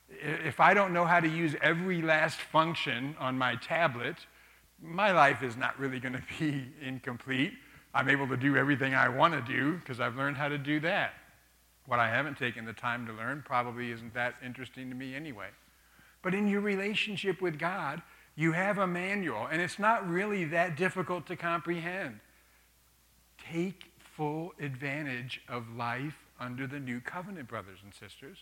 If 0.10 0.60
I 0.60 0.74
don't 0.74 0.92
know 0.92 1.06
how 1.06 1.20
to 1.20 1.28
use 1.28 1.56
every 1.62 2.02
last 2.02 2.40
function 2.40 3.16
on 3.20 3.38
my 3.38 3.56
tablet, 3.56 4.18
my 4.82 5.12
life 5.12 5.44
is 5.44 5.56
not 5.56 5.78
really 5.80 6.00
going 6.00 6.14
to 6.14 6.24
be 6.40 6.66
incomplete. 6.82 7.54
I'm 7.94 8.10
able 8.10 8.28
to 8.28 8.38
do 8.38 8.56
everything 8.56 8.96
I 8.96 9.10
want 9.10 9.34
to 9.34 9.42
do 9.42 9.78
because 9.78 10.00
I've 10.00 10.16
learned 10.16 10.38
how 10.38 10.48
to 10.48 10.58
do 10.58 10.80
that. 10.82 11.14
What 11.88 12.00
I 12.00 12.10
haven't 12.10 12.38
taken 12.38 12.66
the 12.66 12.74
time 12.74 13.06
to 13.08 13.14
learn 13.14 13.44
probably 13.46 13.92
isn't 13.92 14.14
that 14.14 14.36
interesting 14.46 14.90
to 14.90 14.96
me 14.96 15.16
anyway. 15.16 15.50
But 16.22 16.34
in 16.34 16.48
your 16.48 16.62
relationship 16.62 17.42
with 17.42 17.58
God, 17.58 18.02
you 18.36 18.54
have 18.54 18.78
a 18.78 18.88
manual, 18.88 19.48
and 19.48 19.62
it's 19.62 19.80
not 19.80 20.08
really 20.08 20.46
that 20.46 20.78
difficult 20.78 21.26
to 21.28 21.36
comprehend. 21.36 22.20
Take 23.52 23.92
full 24.00 24.54
advantage 24.60 25.42
of 25.50 25.76
life 25.76 26.18
under 26.40 26.68
the 26.68 26.80
new 26.80 27.02
covenant, 27.02 27.48
brothers 27.48 27.80
and 27.84 27.94
sisters. 27.94 28.38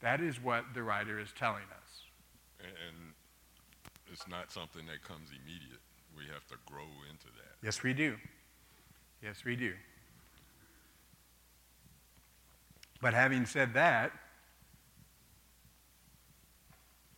That 0.00 0.20
is 0.20 0.40
what 0.42 0.64
the 0.74 0.82
writer 0.82 1.18
is 1.18 1.28
telling 1.38 1.62
us. 1.62 2.02
And 2.60 3.09
it's 4.12 4.28
not 4.28 4.50
something 4.52 4.86
that 4.86 5.02
comes 5.06 5.30
immediate. 5.30 5.80
We 6.16 6.24
have 6.32 6.46
to 6.48 6.56
grow 6.66 6.88
into 7.08 7.26
that. 7.26 7.54
Yes, 7.62 7.82
we 7.82 7.94
do. 7.94 8.16
Yes, 9.22 9.44
we 9.44 9.56
do. 9.56 9.72
But 13.00 13.14
having 13.14 13.46
said 13.46 13.74
that, 13.74 14.12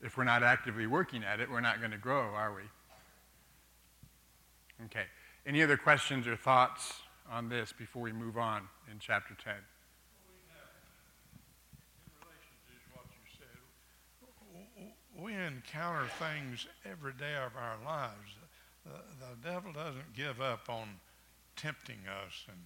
if 0.02 0.16
we're 0.16 0.25
not 0.25 0.42
actively 0.42 0.87
working 0.87 1.25
at 1.25 1.40
it, 1.40 1.50
we're 1.50 1.61
not 1.61 1.78
going 1.78 1.92
to 1.92 1.99
grow, 1.99 2.20
are 2.20 2.52
we? 2.54 2.62
Okay. 4.87 5.04
Any 5.46 5.62
other 5.62 5.76
questions 5.76 6.26
or 6.26 6.37
thoughts 6.37 6.92
on 7.30 7.49
this 7.49 7.72
before 7.72 8.02
we 8.02 8.12
move 8.12 8.37
on 8.37 8.62
in 8.90 8.99
chapter 8.99 9.34
10? 9.42 9.54
We 15.22 15.34
encounter 15.34 16.06
things 16.18 16.66
every 16.84 17.12
day 17.12 17.34
of 17.46 17.52
our 17.56 17.76
lives. 17.84 18.34
The, 18.84 18.90
the 19.20 19.48
devil 19.48 19.72
doesn't 19.72 20.14
give 20.16 20.40
up 20.40 20.68
on 20.68 20.88
tempting 21.54 22.00
us 22.08 22.44
and, 22.48 22.58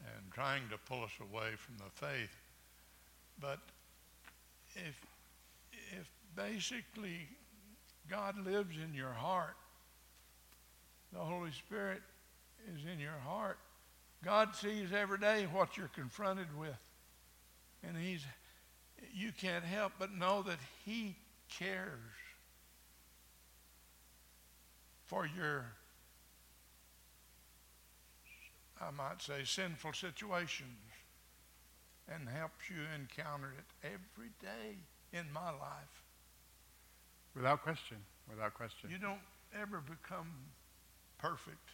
and 0.00 0.32
trying 0.32 0.62
to 0.70 0.78
pull 0.78 1.04
us 1.04 1.12
away 1.20 1.50
from 1.56 1.76
the 1.78 1.90
faith. 1.94 2.34
But 3.40 3.60
if, 4.74 5.00
if 5.92 6.10
basically 6.34 7.28
God 8.10 8.44
lives 8.44 8.76
in 8.76 8.94
your 8.94 9.12
heart, 9.12 9.56
the 11.12 11.20
Holy 11.20 11.52
Spirit 11.52 12.02
is 12.74 12.80
in 12.92 12.98
your 12.98 13.18
heart, 13.24 13.58
God 14.24 14.54
sees 14.56 14.92
every 14.92 15.18
day 15.18 15.46
what 15.52 15.76
you're 15.76 15.90
confronted 15.94 16.48
with. 16.58 16.76
And 17.84 17.96
he's 17.96 18.24
you 19.12 19.32
can't 19.32 19.64
help 19.64 19.92
but 19.98 20.12
know 20.14 20.42
that 20.42 20.58
he 20.84 21.16
cares 21.58 21.98
for 25.06 25.26
your, 25.26 25.66
I 28.80 28.90
might 28.90 29.20
say, 29.20 29.44
sinful 29.44 29.92
situations 29.92 30.78
and 32.08 32.28
helps 32.28 32.68
you 32.68 32.76
encounter 32.94 33.52
it 33.56 33.86
every 33.86 34.30
day 34.40 34.78
in 35.12 35.30
my 35.32 35.50
life. 35.50 36.02
Without 37.34 37.62
question. 37.62 37.98
Without 38.28 38.54
question. 38.54 38.90
You 38.90 38.98
don't 38.98 39.20
ever 39.60 39.80
become 39.80 40.28
perfect. 41.18 41.70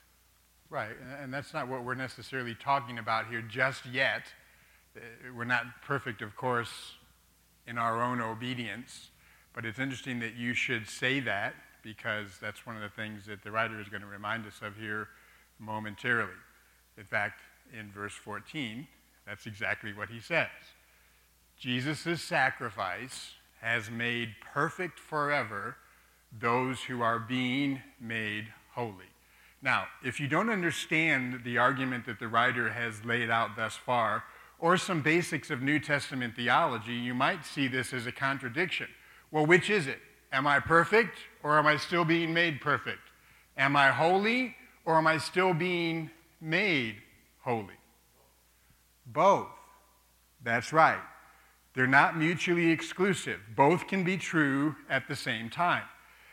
Right, 0.71 0.97
and 1.23 1.33
that's 1.33 1.55
not 1.55 1.69
what 1.69 1.85
we're 1.85 1.95
necessarily 1.95 2.55
talking 2.55 2.99
about 2.99 3.29
here 3.29 3.41
just 3.41 3.87
yet. 3.87 4.25
Uh, 4.95 5.01
we're 5.35 5.45
not 5.45 5.65
perfect, 5.83 6.21
of 6.21 6.37
course, 6.37 6.71
in 7.67 7.79
our 7.79 8.03
own 8.03 8.21
obedience. 8.21 9.11
But 9.59 9.67
it's 9.67 9.81
interesting 9.81 10.21
that 10.21 10.37
you 10.37 10.55
should 10.55 10.89
say 10.89 11.19
that 11.19 11.53
because 11.83 12.39
that's 12.41 12.65
one 12.65 12.77
of 12.77 12.83
the 12.83 12.89
things 12.91 13.27
that 13.27 13.43
the 13.43 13.51
writer 13.51 13.81
is 13.81 13.89
going 13.89 14.03
to 14.03 14.07
remind 14.07 14.47
us 14.47 14.61
of 14.63 14.77
here 14.77 15.09
momentarily. 15.59 16.31
In 16.97 17.03
fact, 17.03 17.41
in 17.77 17.91
verse 17.91 18.13
14, 18.13 18.87
that's 19.27 19.47
exactly 19.47 19.93
what 19.93 20.11
he 20.11 20.21
says. 20.21 20.47
Jesus' 21.59 22.23
sacrifice 22.23 23.33
has 23.61 23.91
made 23.91 24.37
perfect 24.55 25.01
forever 25.01 25.77
those 26.39 26.83
who 26.83 27.03
are 27.03 27.19
being 27.19 27.83
made 28.01 28.47
holy. 28.75 29.11
Now, 29.61 29.87
if 30.05 30.21
you 30.21 30.29
don't 30.29 30.51
understand 30.51 31.41
the 31.43 31.59
argument 31.59 32.07
that 32.07 32.21
the 32.21 32.29
writer 32.29 32.71
has 32.71 33.05
laid 33.05 33.29
out 33.29 33.57
thus 33.57 33.75
far, 33.75 34.23
or 34.61 34.77
some 34.77 35.03
basics 35.03 35.51
of 35.51 35.63
New 35.63 35.81
Testament 35.81 36.37
theology, 36.37 36.95
you 36.95 37.13
might 37.13 37.45
see 37.45 37.67
this 37.67 37.93
as 37.93 38.07
a 38.07 38.13
contradiction. 38.13 38.87
Well, 39.31 39.47
which 39.47 39.71
is 39.71 39.87
it? 39.87 39.99
Am 40.33 40.47
I 40.47 40.61
perfect 40.61 41.19
or 41.43 41.59
am 41.59 41.67
I 41.67 41.77
still 41.77 42.05
being 42.05 42.33
made 42.33 42.61
perfect? 42.61 43.01
Am 43.57 43.77
I 43.77 43.91
holy 43.91 44.55
or 44.85 44.97
am 44.97 45.07
I 45.07 45.19
still 45.19 45.55
being 45.55 46.11
made 46.41 46.97
holy? 47.41 47.75
Both. 49.07 49.49
That's 50.43 50.73
right. 50.73 51.01
They're 51.75 51.87
not 51.87 52.17
mutually 52.17 52.71
exclusive. 52.71 53.41
Both 53.55 53.87
can 53.87 54.05
be 54.05 54.17
true 54.17 54.77
at 54.89 55.09
the 55.09 55.17
same 55.17 55.51
time. 55.51 55.85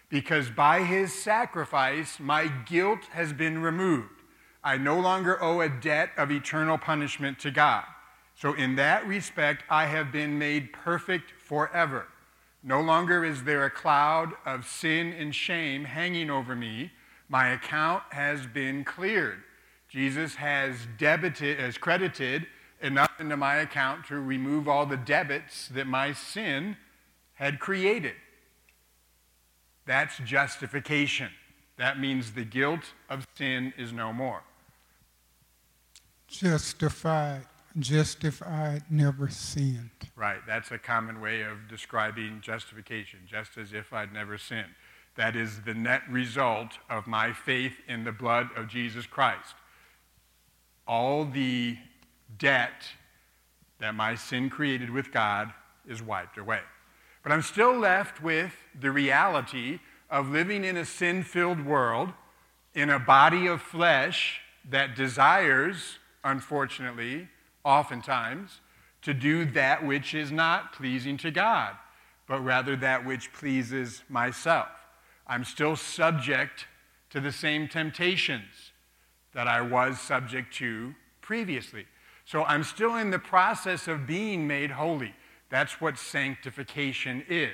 Because 0.10 0.50
by 0.50 0.84
his 0.84 1.14
sacrifice, 1.14 2.20
my 2.20 2.48
guilt 2.48 3.06
has 3.12 3.34
been 3.34 3.62
removed. 3.62 4.22
I 4.64 4.78
no 4.78 5.00
longer 5.00 5.42
owe 5.44 5.62
a 5.62 5.70
debt 5.70 6.10
of 6.18 6.32
eternal 6.32 6.78
punishment 6.78 7.40
to 7.40 7.52
God. 7.52 7.86
So, 8.36 8.54
in 8.54 8.76
that 8.76 9.08
respect, 9.08 9.64
I 9.70 9.86
have 9.86 10.12
been 10.12 10.38
made 10.38 10.74
perfect 10.74 11.32
forever. 11.38 12.08
No 12.68 12.82
longer 12.82 13.24
is 13.24 13.44
there 13.44 13.64
a 13.64 13.70
cloud 13.70 14.34
of 14.44 14.66
sin 14.66 15.14
and 15.14 15.36
shame 15.36 15.84
hanging 15.86 16.32
over 16.32 16.56
me. 16.56 16.92
My 17.30 17.50
account 17.50 18.02
has 18.10 18.48
been 18.48 18.84
cleared. 18.84 19.44
Jesus 19.88 20.34
has 20.36 20.76
debited, 20.98 21.60
has 21.60 21.78
credited 21.78 22.48
enough 22.82 23.12
into 23.20 23.38
my 23.38 23.58
account 23.58 24.08
to 24.08 24.20
remove 24.20 24.68
all 24.68 24.88
the 24.88 24.98
debits 24.98 25.68
that 25.70 25.86
my 25.86 26.12
sin 26.12 26.76
had 27.36 27.60
created. 27.60 28.16
That's 29.86 30.18
justification. 30.18 31.30
That 31.78 32.00
means 32.00 32.32
the 32.32 32.46
guilt 32.46 32.94
of 33.12 33.28
sin 33.36 33.74
is 33.78 33.94
no 33.94 34.12
more. 34.12 34.42
Justified 36.28 37.46
justified, 37.80 38.84
never 38.90 39.30
sinned. 39.30 39.90
Right. 40.16 40.40
That's 40.48 40.72
a 40.72 40.78
common 40.78 41.22
way 41.22 41.42
of 41.42 41.68
describing 41.70 42.40
justification, 42.42 43.20
just 43.28 43.58
as 43.58 43.74
if 43.74 43.94
I'd 43.94 44.14
never 44.14 44.38
sinned. 44.38 44.74
That 45.16 45.36
is 45.36 45.62
the 45.62 45.74
net 45.74 46.02
result 46.10 46.78
of 46.90 47.08
my 47.08 47.34
faith 47.34 47.74
in 47.88 48.04
the 48.04 48.12
blood 48.12 48.50
of 48.56 48.68
Jesus 48.68 49.06
Christ. 49.06 49.56
All 50.88 51.26
the 51.26 51.78
debt 52.38 52.86
that 53.80 53.96
my 53.96 54.16
sin 54.16 54.50
created 54.50 54.90
with 54.90 55.12
God 55.12 55.54
is 55.88 56.02
wiped 56.02 56.38
away. 56.38 56.62
But 57.24 57.32
I'm 57.32 57.42
still 57.42 57.78
left 57.78 58.22
with 58.22 58.54
the 58.80 58.92
reality 58.92 59.80
of 60.10 60.30
living 60.30 60.64
in 60.64 60.78
a 60.78 60.86
sin 60.86 61.24
filled 61.24 61.66
world, 61.66 62.10
in 62.74 62.90
a 62.90 63.00
body 63.00 63.48
of 63.48 63.62
flesh 63.62 64.42
that 64.70 64.96
desires, 64.96 65.98
unfortunately, 66.24 67.30
oftentimes, 67.66 68.62
to 69.02 69.14
do 69.14 69.46
that 69.46 69.86
which 69.86 70.14
is 70.14 70.32
not 70.32 70.74
pleasing 70.74 71.18
to 71.18 71.32
God, 71.32 71.76
but 72.28 72.40
rather 72.40 72.76
that 72.78 73.06
which 73.06 73.34
pleases 73.34 74.04
myself. 74.08 74.70
I'm 75.28 75.44
still 75.44 75.76
subject 75.76 76.68
to 77.10 77.20
the 77.20 77.32
same 77.32 77.68
temptations 77.68 78.72
that 79.34 79.48
I 79.48 79.62
was 79.62 80.00
subject 80.00 80.54
to 80.56 80.96
previously. 81.22 81.86
So 82.26 82.44
I'm 82.46 82.64
still 82.64 82.96
in 82.96 83.12
the 83.12 83.20
process 83.20 83.88
of 83.88 84.08
being 84.08 84.48
made 84.48 84.72
holy. 84.72 85.14
That's 85.50 85.80
what 85.80 85.98
sanctification 85.98 87.24
is. 87.30 87.54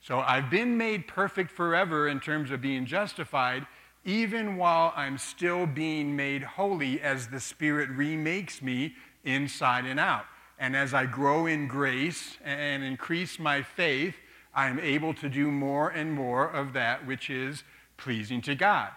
So 0.00 0.20
I've 0.20 0.50
been 0.50 0.76
made 0.76 1.06
perfect 1.06 1.50
forever 1.50 2.08
in 2.08 2.20
terms 2.20 2.50
of 2.50 2.60
being 2.60 2.84
justified, 2.84 3.66
even 4.04 4.56
while 4.56 4.92
I'm 4.96 5.16
still 5.16 5.64
being 5.64 6.14
made 6.14 6.42
holy 6.42 7.00
as 7.00 7.28
the 7.28 7.40
Spirit 7.40 7.88
remakes 7.90 8.60
me 8.60 8.94
inside 9.24 9.84
and 9.84 10.00
out. 10.00 10.24
And 10.58 10.76
as 10.76 10.94
I 10.94 11.06
grow 11.06 11.46
in 11.46 11.66
grace 11.66 12.36
and 12.44 12.84
increase 12.84 13.38
my 13.38 13.62
faith, 13.62 14.14
I 14.54 14.68
am 14.68 14.78
able 14.78 15.14
to 15.14 15.28
do 15.28 15.50
more 15.50 15.88
and 15.88 16.12
more 16.12 16.48
of 16.48 16.72
that 16.74 17.06
which 17.06 17.30
is 17.30 17.64
pleasing 17.96 18.42
to 18.42 18.54
God. 18.54 18.90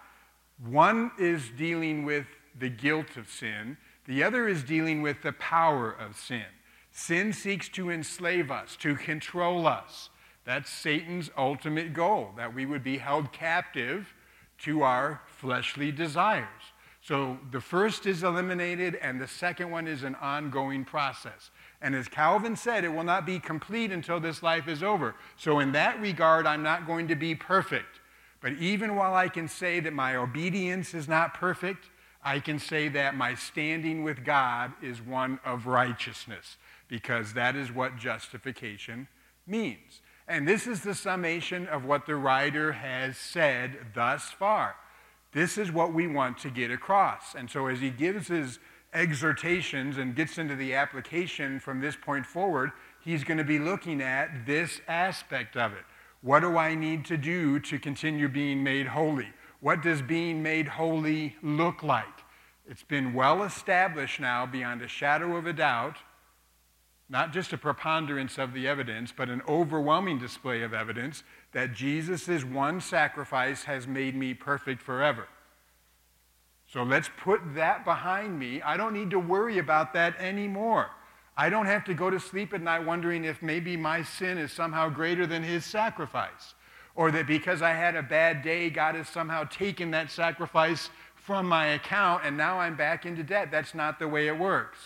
One 0.64 1.12
is 1.18 1.50
dealing 1.58 2.06
with 2.06 2.26
the 2.58 2.70
guilt 2.70 3.18
of 3.18 3.30
sin, 3.30 3.78
the 4.06 4.24
other 4.24 4.48
is 4.48 4.64
dealing 4.64 5.02
with 5.02 5.22
the 5.24 5.34
power 5.34 5.92
of 5.92 6.18
sin. 6.18 6.46
Sin 6.92 7.34
seeks 7.34 7.68
to 7.70 7.90
enslave 7.90 8.52
us, 8.52 8.76
to 8.78 8.96
control 8.96 9.68
us. 9.68 10.10
That's 10.46 10.70
Satan's 10.70 11.32
ultimate 11.38 11.94
goal, 11.94 12.32
that 12.38 12.54
we 12.54 12.66
would 12.66 12.84
be 12.84 13.00
held 13.00 13.34
captive 13.34 14.14
to 14.60 14.84
our 14.84 15.22
fleshly 15.26 15.92
desires. 15.92 16.46
So 17.06 17.38
the 17.52 17.62
first 17.62 18.08
is 18.08 18.24
eliminated, 18.24 18.96
and 18.96 19.22
the 19.22 19.28
second 19.28 19.70
one 19.70 19.88
is 19.88 20.02
an 20.02 20.16
ongoing 20.16 20.84
process. 20.84 21.52
And 21.80 21.94
as 21.94 22.08
Calvin 22.08 22.56
said, 22.56 22.84
it 22.84 22.90
will 22.90 23.04
not 23.04 23.28
be 23.28 23.38
complete 23.38 23.92
until 23.92 24.20
this 24.20 24.42
life 24.42 24.68
is 24.68 24.82
over. 24.82 25.14
So, 25.38 25.60
in 25.60 25.72
that 25.74 26.02
regard, 26.02 26.48
I'm 26.48 26.64
not 26.64 26.88
going 26.88 27.08
to 27.10 27.16
be 27.16 27.36
perfect. 27.36 28.00
But 28.42 28.54
even 28.54 28.96
while 28.96 29.14
I 29.14 29.30
can 29.30 29.48
say 29.48 29.80
that 29.82 29.94
my 29.94 30.16
obedience 30.16 30.96
is 30.96 31.08
not 31.08 31.36
perfect, 31.36 31.92
I 32.24 32.40
can 32.40 32.58
say 32.58 32.88
that 32.90 33.16
my 33.16 33.36
standing 33.36 34.04
with 34.04 34.26
God 34.26 34.74
is 34.82 35.00
one 35.00 35.40
of 35.46 35.68
righteousness, 35.68 36.58
because 36.88 37.34
that 37.34 37.56
is 37.56 37.72
what 37.72 37.98
justification 37.98 39.08
means. 39.46 40.02
And 40.28 40.48
this 40.48 40.66
is 40.66 40.82
the 40.82 40.96
summation 40.96 41.68
of 41.68 41.86
what 41.86 42.08
the 42.08 42.16
writer 42.16 42.72
has 42.72 43.16
said 43.16 43.78
thus 43.94 44.32
far. 44.32 44.76
This 45.36 45.58
is 45.58 45.70
what 45.70 45.94
we 45.94 46.08
want 46.08 46.38
to 46.40 46.50
get 46.50 46.72
across. 46.72 47.36
And 47.36 47.52
so, 47.52 47.68
as 47.68 47.82
he 47.82 47.90
gives 47.90 48.30
his 48.30 48.58
exhortations 48.94 49.98
and 49.98 50.16
gets 50.16 50.38
into 50.38 50.56
the 50.56 50.74
application 50.74 51.60
from 51.60 51.82
this 51.82 51.98
point 51.98 52.26
forward, 52.26 52.72
he's 53.02 53.26
going 53.26 53.38
to 53.38 53.44
be 53.44 53.60
looking 53.60 54.02
at 54.02 54.46
this 54.46 54.80
aspect 54.88 55.58
of 55.58 55.74
it. 55.74 55.84
What 56.22 56.40
do 56.40 56.58
I 56.58 56.74
need 56.74 57.04
to 57.08 57.18
do 57.18 57.60
to 57.60 57.78
continue 57.78 58.30
being 58.30 58.64
made 58.64 58.88
holy? 58.88 59.28
What 59.60 59.84
does 59.84 60.02
being 60.02 60.42
made 60.42 60.70
holy 60.70 61.36
look 61.44 61.84
like? 61.84 62.06
It's 62.66 62.84
been 62.84 63.14
well 63.14 63.44
established 63.44 64.22
now, 64.22 64.46
beyond 64.46 64.82
a 64.82 64.88
shadow 64.88 65.36
of 65.36 65.46
a 65.46 65.54
doubt, 65.54 65.98
not 67.08 67.32
just 67.32 67.54
a 67.54 67.58
preponderance 67.58 68.38
of 68.38 68.54
the 68.54 68.68
evidence, 68.68 69.14
but 69.16 69.30
an 69.30 69.42
overwhelming 69.48 70.18
display 70.18 70.64
of 70.64 70.74
evidence 70.74 71.24
that 71.52 71.74
Jesus' 71.74 72.44
one 72.44 72.82
sacrifice 72.82 73.64
has 73.64 73.88
made 73.88 74.16
me 74.16 74.34
perfect 74.34 74.82
forever. 74.82 75.28
So 76.68 76.84
let's 76.84 77.10
put 77.18 77.42
that 77.54 77.86
behind 77.86 78.40
me. 78.40 78.62
I 78.62 78.76
don't 78.76 78.94
need 78.94 79.12
to 79.12 79.20
worry 79.20 79.60
about 79.60 79.94
that 79.94 80.20
anymore. 80.20 80.90
I 81.38 81.50
don't 81.50 81.68
have 81.68 81.86
to 81.86 81.94
go 81.94 82.10
to 82.10 82.20
sleep 82.20 82.54
at 82.54 82.62
night 82.62 82.86
wondering 82.86 83.24
if 83.24 83.42
maybe 83.42 83.78
my 83.78 84.02
sin 84.02 84.38
is 84.38 84.52
somehow 84.52 84.90
greater 84.90 85.28
than 85.28 85.44
his 85.44 85.64
sacrifice. 85.64 86.56
Or 86.96 87.12
that 87.12 87.28
because 87.28 87.62
I 87.62 87.72
had 87.72 87.96
a 87.96 88.02
bad 88.02 88.42
day, 88.42 88.70
God 88.70 88.96
has 88.96 89.10
somehow 89.10 89.44
taken 89.44 89.92
that 89.92 90.10
sacrifice 90.10 90.90
from 91.14 91.46
my 91.46 91.68
account 91.68 92.24
and 92.26 92.38
now 92.38 92.60
I'm 92.60 92.76
back 92.76 93.06
into 93.06 93.22
debt. 93.22 93.52
That's 93.52 93.76
not 93.76 94.00
the 94.00 94.08
way 94.08 94.28
it 94.28 94.38
works. 94.38 94.80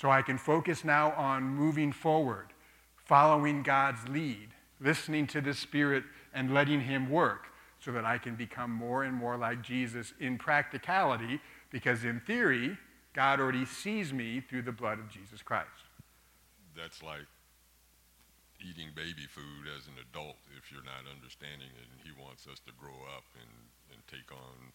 So 0.00 0.10
I 0.10 0.22
can 0.22 0.38
focus 0.38 0.84
now 0.84 1.10
on 1.12 1.42
moving 1.42 1.90
forward, 1.90 2.52
following 2.94 3.64
God's 3.64 4.06
lead, 4.08 4.50
listening 4.78 5.26
to 5.28 5.40
the 5.40 5.52
Spirit 5.52 6.04
and 6.32 6.54
letting 6.54 6.82
Him 6.82 7.10
work 7.10 7.46
so 7.80 7.90
that 7.90 8.04
I 8.04 8.16
can 8.18 8.36
become 8.36 8.70
more 8.70 9.02
and 9.02 9.12
more 9.12 9.36
like 9.36 9.60
Jesus 9.60 10.12
in 10.20 10.38
practicality, 10.38 11.40
because 11.70 12.04
in 12.04 12.20
theory, 12.20 12.78
God 13.12 13.40
already 13.40 13.66
sees 13.66 14.12
me 14.12 14.40
through 14.40 14.62
the 14.62 14.72
blood 14.72 15.00
of 15.00 15.10
Jesus 15.10 15.42
Christ. 15.42 15.66
That's 16.76 17.02
like 17.02 17.26
eating 18.60 18.90
baby 18.94 19.26
food 19.28 19.66
as 19.76 19.86
an 19.86 19.94
adult 19.98 20.36
if 20.56 20.70
you're 20.70 20.86
not 20.86 21.10
understanding 21.10 21.74
it, 21.74 21.86
and 21.90 22.00
He 22.04 22.14
wants 22.22 22.46
us 22.46 22.60
to 22.66 22.72
grow 22.78 23.02
up 23.16 23.24
and, 23.34 23.50
and 23.90 24.00
take 24.06 24.30
on 24.30 24.70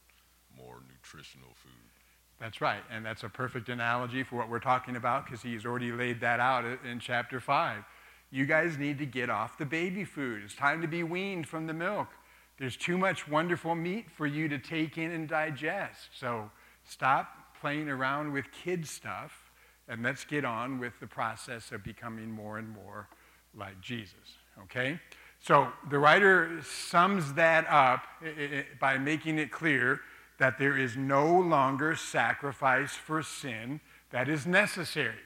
more 0.58 0.84
nutritional 0.92 1.56
food. 1.56 2.03
That's 2.40 2.60
right, 2.60 2.82
and 2.92 3.06
that's 3.06 3.24
a 3.24 3.30
perfect 3.30 3.70
analogy 3.70 4.24
for 4.24 4.36
what 4.36 4.50
we're 4.50 4.60
talking 4.60 4.96
about 4.96 5.26
because 5.26 5.42
he's 5.42 5.66
already 5.66 5.92
laid 5.92 6.20
that 6.22 6.40
out 6.40 6.66
in 6.84 7.00
chapter 7.00 7.40
5. 7.40 7.84
You 8.32 8.46
guys 8.46 8.78
need 8.78 8.98
to 8.98 9.06
get 9.06 9.30
off 9.30 9.58
the 9.58 9.66
baby 9.66 10.04
food. 10.04 10.42
It's 10.44 10.56
time 10.56 10.82
to 10.82 10.88
be 10.88 11.04
weaned 11.04 11.48
from 11.48 11.68
the 11.68 11.74
milk. 11.74 12.08
There's 12.58 12.76
too 12.76 12.98
much 12.98 13.28
wonderful 13.28 13.76
meat 13.76 14.10
for 14.12 14.26
you 14.26 14.48
to 14.50 14.58
take 14.58 14.98
in 14.98 15.12
and 15.12 15.28
digest. 15.28 16.10
So 16.20 16.50
stop 16.84 17.56
playing 17.62 17.90
around 17.90 18.34
with 18.34 18.46
kid 18.52 18.88
stuff 18.88 19.52
and 19.88 20.04
let's 20.04 20.26
get 20.26 20.46
on 20.46 20.80
with 20.80 20.94
the 21.00 21.08
process 21.08 21.72
of 21.72 21.84
becoming 21.84 22.30
more 22.32 22.58
and 22.58 22.70
more 22.70 23.08
like 23.58 23.80
Jesus. 23.82 24.38
Okay? 24.64 25.00
So 25.40 25.68
the 25.90 26.00
writer 26.00 26.62
sums 26.64 27.34
that 27.34 27.66
up 27.70 28.06
by 28.80 28.98
making 28.98 29.40
it 29.40 29.52
clear 29.52 30.00
that 30.38 30.58
there 30.58 30.78
is 30.78 30.98
no 30.98 31.40
longer 31.40 31.96
sacrifice 31.96 32.92
for 32.94 33.22
sin 33.22 33.80
that 34.12 34.28
is 34.28 34.46
necessary. 34.46 35.20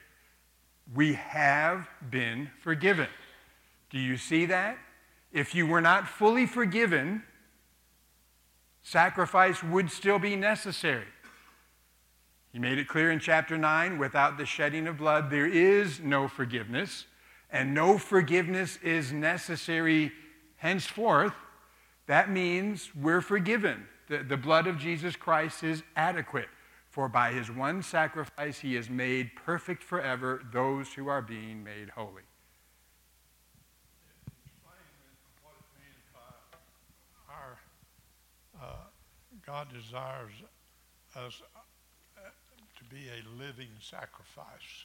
We 0.94 1.14
have 1.14 1.88
been 2.10 2.50
forgiven. 2.60 3.08
Do 3.90 3.98
you 3.98 4.16
see 4.16 4.46
that? 4.46 4.78
If 5.32 5.54
you 5.54 5.66
were 5.66 5.80
not 5.80 6.08
fully 6.08 6.46
forgiven, 6.46 7.22
sacrifice 8.82 9.62
would 9.62 9.90
still 9.90 10.18
be 10.18 10.36
necessary. 10.36 11.04
He 12.52 12.58
made 12.58 12.78
it 12.78 12.88
clear 12.88 13.10
in 13.10 13.20
chapter 13.20 13.58
9 13.58 13.98
without 13.98 14.38
the 14.38 14.46
shedding 14.46 14.86
of 14.86 14.96
blood, 14.96 15.30
there 15.30 15.46
is 15.46 16.00
no 16.00 16.28
forgiveness, 16.28 17.04
and 17.50 17.74
no 17.74 17.98
forgiveness 17.98 18.78
is 18.82 19.12
necessary 19.12 20.12
henceforth. 20.56 21.34
That 22.06 22.30
means 22.30 22.90
we're 22.94 23.20
forgiven. 23.20 23.86
The, 24.08 24.24
the 24.24 24.36
blood 24.36 24.66
of 24.66 24.78
Jesus 24.78 25.16
Christ 25.16 25.62
is 25.62 25.82
adequate, 25.96 26.48
for 26.90 27.08
by 27.08 27.32
his 27.32 27.50
one 27.50 27.82
sacrifice 27.82 28.58
he 28.60 28.74
has 28.74 28.88
made 28.88 29.30
perfect 29.36 29.82
forever 29.82 30.42
those 30.52 30.92
who 30.94 31.08
are 31.08 31.22
being 31.22 31.62
made 31.62 31.90
holy. 31.90 32.22
God 39.48 39.68
desires 39.72 40.32
us 41.16 41.40
uh, 41.56 42.20
to 42.76 42.84
be 42.94 43.08
a 43.08 43.42
living 43.42 43.70
sacrifice. 43.80 44.84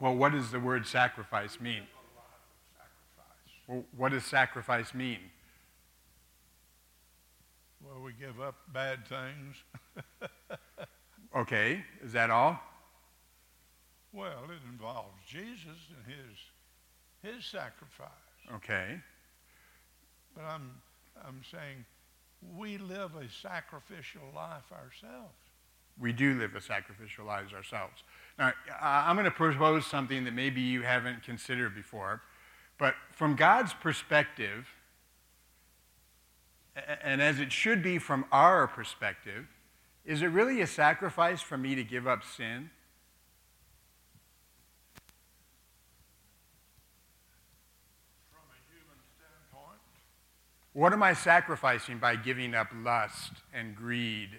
Well, 0.00 0.14
what 0.14 0.30
does 0.30 0.52
the 0.52 0.60
word 0.60 0.86
sacrifice 0.86 1.60
mean? 1.60 1.82
Well, 3.66 3.82
what 3.96 4.12
does 4.12 4.24
sacrifice 4.24 4.94
mean? 4.94 5.18
Well, 7.84 8.02
we 8.02 8.12
give 8.12 8.40
up 8.40 8.56
bad 8.72 9.06
things. 9.06 9.56
okay, 11.36 11.84
is 12.02 12.12
that 12.12 12.30
all? 12.30 12.60
Well, 14.12 14.44
it 14.50 14.60
involves 14.70 15.24
Jesus 15.26 15.66
and 15.66 16.14
his 16.14 17.34
his 17.34 17.44
sacrifice. 17.44 18.08
Okay. 18.54 19.00
But 20.34 20.44
I'm 20.44 20.70
I'm 21.26 21.42
saying 21.50 21.84
we 22.56 22.78
live 22.78 23.14
a 23.16 23.28
sacrificial 23.30 24.22
life 24.34 24.70
ourselves. 24.72 25.34
We 26.00 26.12
do 26.12 26.38
live 26.38 26.54
a 26.54 26.60
sacrificial 26.60 27.26
lives 27.26 27.52
ourselves. 27.52 28.02
Now, 28.38 28.52
I'm 28.80 29.14
going 29.14 29.26
to 29.26 29.30
propose 29.30 29.86
something 29.86 30.24
that 30.24 30.32
maybe 30.32 30.60
you 30.60 30.82
haven't 30.82 31.22
considered 31.22 31.74
before, 31.74 32.22
but 32.78 32.94
from 33.12 33.36
God's 33.36 33.74
perspective, 33.74 34.66
and 37.02 37.20
as 37.20 37.38
it 37.38 37.52
should 37.52 37.82
be 37.82 37.98
from 37.98 38.24
our 38.32 38.66
perspective, 38.66 39.46
is 40.04 40.22
it 40.22 40.26
really 40.26 40.60
a 40.60 40.66
sacrifice 40.66 41.40
for 41.40 41.56
me 41.56 41.74
to 41.74 41.84
give 41.84 42.06
up 42.06 42.24
sin? 42.24 42.70
What 50.74 50.92
am 50.94 51.02
I 51.02 51.12
sacrificing 51.12 51.98
by 51.98 52.16
giving 52.16 52.54
up 52.54 52.68
lust 52.74 53.32
and 53.52 53.76
greed? 53.76 54.30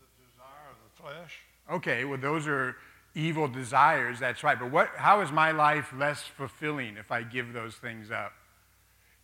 The 0.00 0.06
desire 0.26 0.70
of 0.70 0.76
the 0.82 1.02
flesh. 1.02 1.38
Okay, 1.70 2.04
well, 2.04 2.18
those 2.18 2.48
are 2.48 2.76
evil 3.14 3.46
desires, 3.46 4.18
that's 4.18 4.42
right. 4.42 4.58
But 4.58 4.72
what, 4.72 4.90
how 4.96 5.20
is 5.20 5.30
my 5.30 5.52
life 5.52 5.92
less 5.96 6.22
fulfilling 6.22 6.96
if 6.96 7.12
I 7.12 7.22
give 7.22 7.52
those 7.52 7.76
things 7.76 8.10
up? 8.10 8.32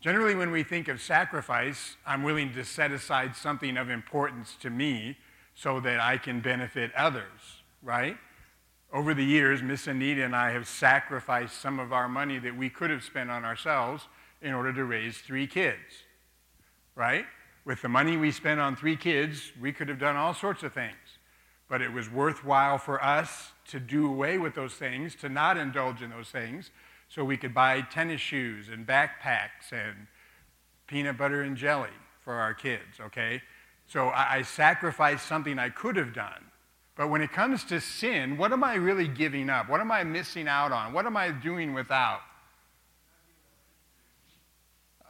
Generally, 0.00 0.34
when 0.34 0.50
we 0.50 0.62
think 0.62 0.88
of 0.88 1.00
sacrifice, 1.00 1.96
I'm 2.06 2.22
willing 2.22 2.54
to 2.54 2.64
set 2.64 2.90
aside 2.90 3.36
something 3.36 3.76
of 3.76 3.90
importance 3.90 4.56
to 4.60 4.70
me 4.70 5.18
so 5.54 5.78
that 5.80 6.00
I 6.00 6.16
can 6.16 6.40
benefit 6.40 6.90
others, 6.94 7.62
right? 7.82 8.16
Over 8.92 9.12
the 9.12 9.24
years, 9.24 9.62
Miss 9.62 9.86
Anita 9.86 10.24
and 10.24 10.34
I 10.34 10.52
have 10.52 10.66
sacrificed 10.66 11.60
some 11.60 11.78
of 11.78 11.92
our 11.92 12.08
money 12.08 12.38
that 12.38 12.56
we 12.56 12.70
could 12.70 12.88
have 12.88 13.04
spent 13.04 13.30
on 13.30 13.44
ourselves 13.44 14.08
in 14.40 14.54
order 14.54 14.72
to 14.72 14.84
raise 14.84 15.18
three 15.18 15.46
kids, 15.46 16.04
right? 16.94 17.26
With 17.66 17.82
the 17.82 17.88
money 17.90 18.16
we 18.16 18.32
spent 18.32 18.58
on 18.58 18.76
three 18.76 18.96
kids, 18.96 19.52
we 19.60 19.70
could 19.70 19.90
have 19.90 19.98
done 19.98 20.16
all 20.16 20.32
sorts 20.32 20.62
of 20.62 20.72
things. 20.72 20.96
But 21.68 21.82
it 21.82 21.92
was 21.92 22.10
worthwhile 22.10 22.78
for 22.78 23.04
us 23.04 23.52
to 23.68 23.78
do 23.78 24.06
away 24.06 24.38
with 24.38 24.54
those 24.54 24.74
things, 24.74 25.14
to 25.16 25.28
not 25.28 25.58
indulge 25.58 26.00
in 26.00 26.08
those 26.08 26.30
things, 26.30 26.70
so 27.10 27.24
we 27.24 27.36
could 27.36 27.52
buy 27.52 27.80
tennis 27.82 28.20
shoes 28.20 28.68
and 28.68 28.86
backpacks 28.86 29.72
and 29.72 30.06
peanut 30.86 31.18
butter 31.18 31.42
and 31.42 31.56
jelly 31.56 31.90
for 32.20 32.34
our 32.34 32.54
kids, 32.54 33.00
okay? 33.00 33.42
So 33.86 34.06
I, 34.08 34.36
I 34.36 34.42
sacrificed 34.42 35.26
something 35.26 35.58
I 35.58 35.68
could 35.70 35.96
have 35.96 36.14
done. 36.14 36.44
But 36.96 37.08
when 37.08 37.20
it 37.20 37.32
comes 37.32 37.64
to 37.64 37.80
sin, 37.80 38.36
what 38.36 38.52
am 38.52 38.62
I 38.62 38.74
really 38.74 39.08
giving 39.08 39.50
up? 39.50 39.68
What 39.68 39.80
am 39.80 39.90
I 39.90 40.04
missing 40.04 40.46
out 40.46 40.70
on? 40.70 40.92
What 40.92 41.06
am 41.06 41.16
I 41.16 41.30
doing 41.30 41.74
without? 41.74 42.20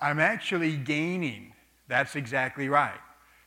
I'm 0.00 0.18
actually 0.18 0.76
gaining 0.76 1.52
That's 1.88 2.14
exactly 2.16 2.68
right. 2.68 3.00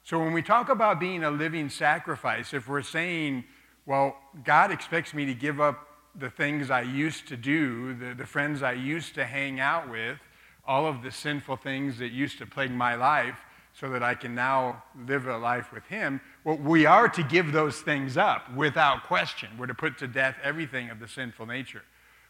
So 0.03 0.19
when 0.19 0.33
we 0.33 0.41
talk 0.41 0.67
about 0.67 0.99
being 0.99 1.23
a 1.23 1.31
living 1.31 1.69
sacrifice, 1.69 2.53
if 2.53 2.67
we're 2.67 2.81
saying, 2.81 3.45
well, 3.85 4.17
God 4.43 4.69
expects 4.69 5.13
me 5.13 5.25
to 5.25 5.33
give 5.33 5.61
up 5.61 5.87
the 6.15 6.29
things 6.29 6.69
I 6.69 6.81
used 6.81 7.27
to 7.29 7.37
do, 7.37 7.93
the, 7.93 8.13
the 8.13 8.25
friends 8.25 8.61
I 8.61 8.73
used 8.73 9.15
to 9.15 9.25
hang 9.25 9.59
out 9.59 9.89
with, 9.89 10.19
all 10.65 10.85
of 10.85 11.01
the 11.01 11.11
sinful 11.11 11.57
things 11.57 11.97
that 11.99 12.11
used 12.11 12.37
to 12.37 12.45
plague 12.45 12.71
my 12.71 12.95
life, 12.95 13.39
so 13.73 13.89
that 13.89 14.03
I 14.03 14.13
can 14.13 14.35
now 14.35 14.83
live 15.07 15.27
a 15.27 15.37
life 15.37 15.73
with 15.73 15.85
Him, 15.87 16.21
well, 16.43 16.57
we 16.57 16.85
are 16.85 17.09
to 17.09 17.23
give 17.23 17.51
those 17.51 17.81
things 17.81 18.17
up 18.17 18.53
without 18.53 19.03
question. 19.03 19.49
We're 19.57 19.67
to 19.67 19.73
put 19.73 19.97
to 19.99 20.07
death 20.07 20.35
everything 20.43 20.89
of 20.89 20.99
the 20.99 21.07
sinful 21.07 21.47
nature. 21.47 21.81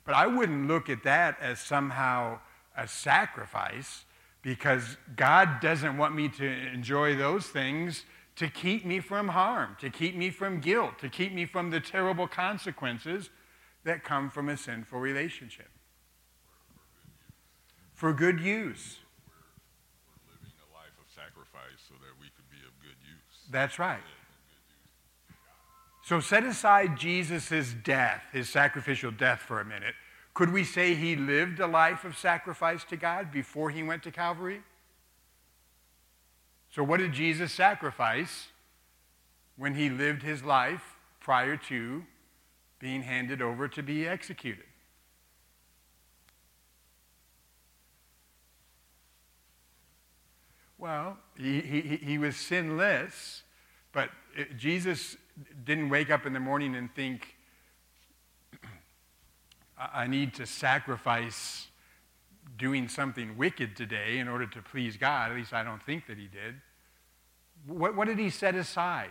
But 0.06 0.16
I 0.16 0.28
wouldn't 0.28 0.68
look 0.68 0.90
at 0.90 1.04
that 1.04 1.38
as 1.42 1.60
somehow 1.60 2.40
a 2.78 2.88
sacrifice 2.88 4.06
because 4.42 4.98
God 5.16 5.60
doesn't 5.62 5.98
want 5.98 6.16
me 6.16 6.30
to 6.30 6.46
enjoy 6.46 7.16
those 7.16 7.48
things 7.48 8.04
to 8.36 8.48
keep 8.48 8.86
me 8.86 9.00
from 9.00 9.30
harm, 9.30 9.78
to 9.80 9.90
keep 9.90 10.16
me 10.16 10.30
from 10.30 10.60
guilt, 10.60 10.98
to 11.00 11.10
keep 11.10 11.34
me 11.34 11.46
from 11.46 11.70
the 11.70 11.80
terrible 11.80 12.28
consequences 12.28 13.30
that 13.84 14.04
come 14.04 14.30
from 14.30 14.50
a 14.50 14.58
sinful 14.58 15.00
relationship. 15.00 15.70
For 17.94 18.14
good 18.14 18.40
use. 18.40 18.98
We're 20.28 20.36
living 20.36 20.54
a 20.60 20.74
life 20.74 20.94
of 21.00 21.14
sacrifice 21.14 21.80
so 21.88 21.96
that 21.96 22.20
we 22.20 22.28
could 22.36 22.50
be 22.50 22.58
of 22.66 22.74
good 22.82 22.98
use. 23.04 23.50
That's 23.52 23.80
right. 23.80 24.00
So 26.04 26.20
set 26.20 26.44
aside 26.44 26.98
Jesus' 26.98 27.74
death, 27.84 28.24
his 28.34 28.50
sacrificial 28.50 29.12
death, 29.12 29.40
for 29.40 29.62
a 29.62 29.66
minute. 29.66 29.96
Could 30.34 30.52
we 30.52 30.64
say 30.64 30.96
he 30.96 31.16
lived 31.16 31.60
a 31.60 31.68
life 31.68 32.04
of 32.04 32.18
sacrifice 32.18 32.84
to 32.86 32.98
God 32.98 33.32
before 33.32 33.70
he 33.70 33.84
went 33.84 34.04
to 34.04 34.12
Calvary? 34.12 34.62
So, 36.72 36.84
what 36.84 37.00
did 37.00 37.14
Jesus 37.14 37.54
sacrifice 37.54 38.48
when 39.56 39.76
he 39.76 39.90
lived 39.90 40.24
his 40.24 40.44
life 40.44 40.96
prior 41.20 41.56
to 41.56 42.04
being 42.84 43.02
handed 43.02 43.42
over 43.42 43.70
to 43.70 43.82
be 43.82 44.06
executed? 44.06 44.66
Well, 50.78 51.18
he, 51.38 51.62
he, 51.62 51.82
he 51.96 52.18
was 52.18 52.36
sinless, 52.36 53.44
but 53.94 54.10
it, 54.36 54.58
Jesus 54.58 55.16
didn't 55.64 55.88
wake 55.88 56.12
up 56.12 56.26
in 56.26 56.34
the 56.34 56.42
morning 56.42 56.76
and 56.76 56.94
think, 56.94 57.38
I 59.78 60.06
need 60.08 60.34
to 60.34 60.46
sacrifice 60.46 61.68
doing 62.58 62.90
something 62.90 63.38
wicked 63.38 63.78
today 63.78 64.18
in 64.18 64.28
order 64.28 64.46
to 64.46 64.62
please 64.62 64.98
God. 64.98 65.32
At 65.32 65.38
least 65.38 65.54
I 65.54 65.64
don't 65.64 65.82
think 65.82 66.06
that 66.08 66.18
he 66.18 66.28
did. 66.28 66.56
What, 67.66 67.96
what 67.96 68.10
did 68.10 68.20
he 68.20 68.30
set 68.30 68.56
aside? 68.56 69.10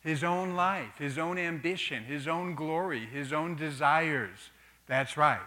His 0.00 0.24
own 0.24 0.54
life, 0.54 0.96
his 0.98 1.18
own 1.18 1.38
ambition, 1.38 2.04
his 2.04 2.26
own 2.26 2.54
glory, 2.54 3.06
his 3.06 3.32
own 3.32 3.56
desires. 3.56 4.50
That's 4.86 5.16
right. 5.16 5.40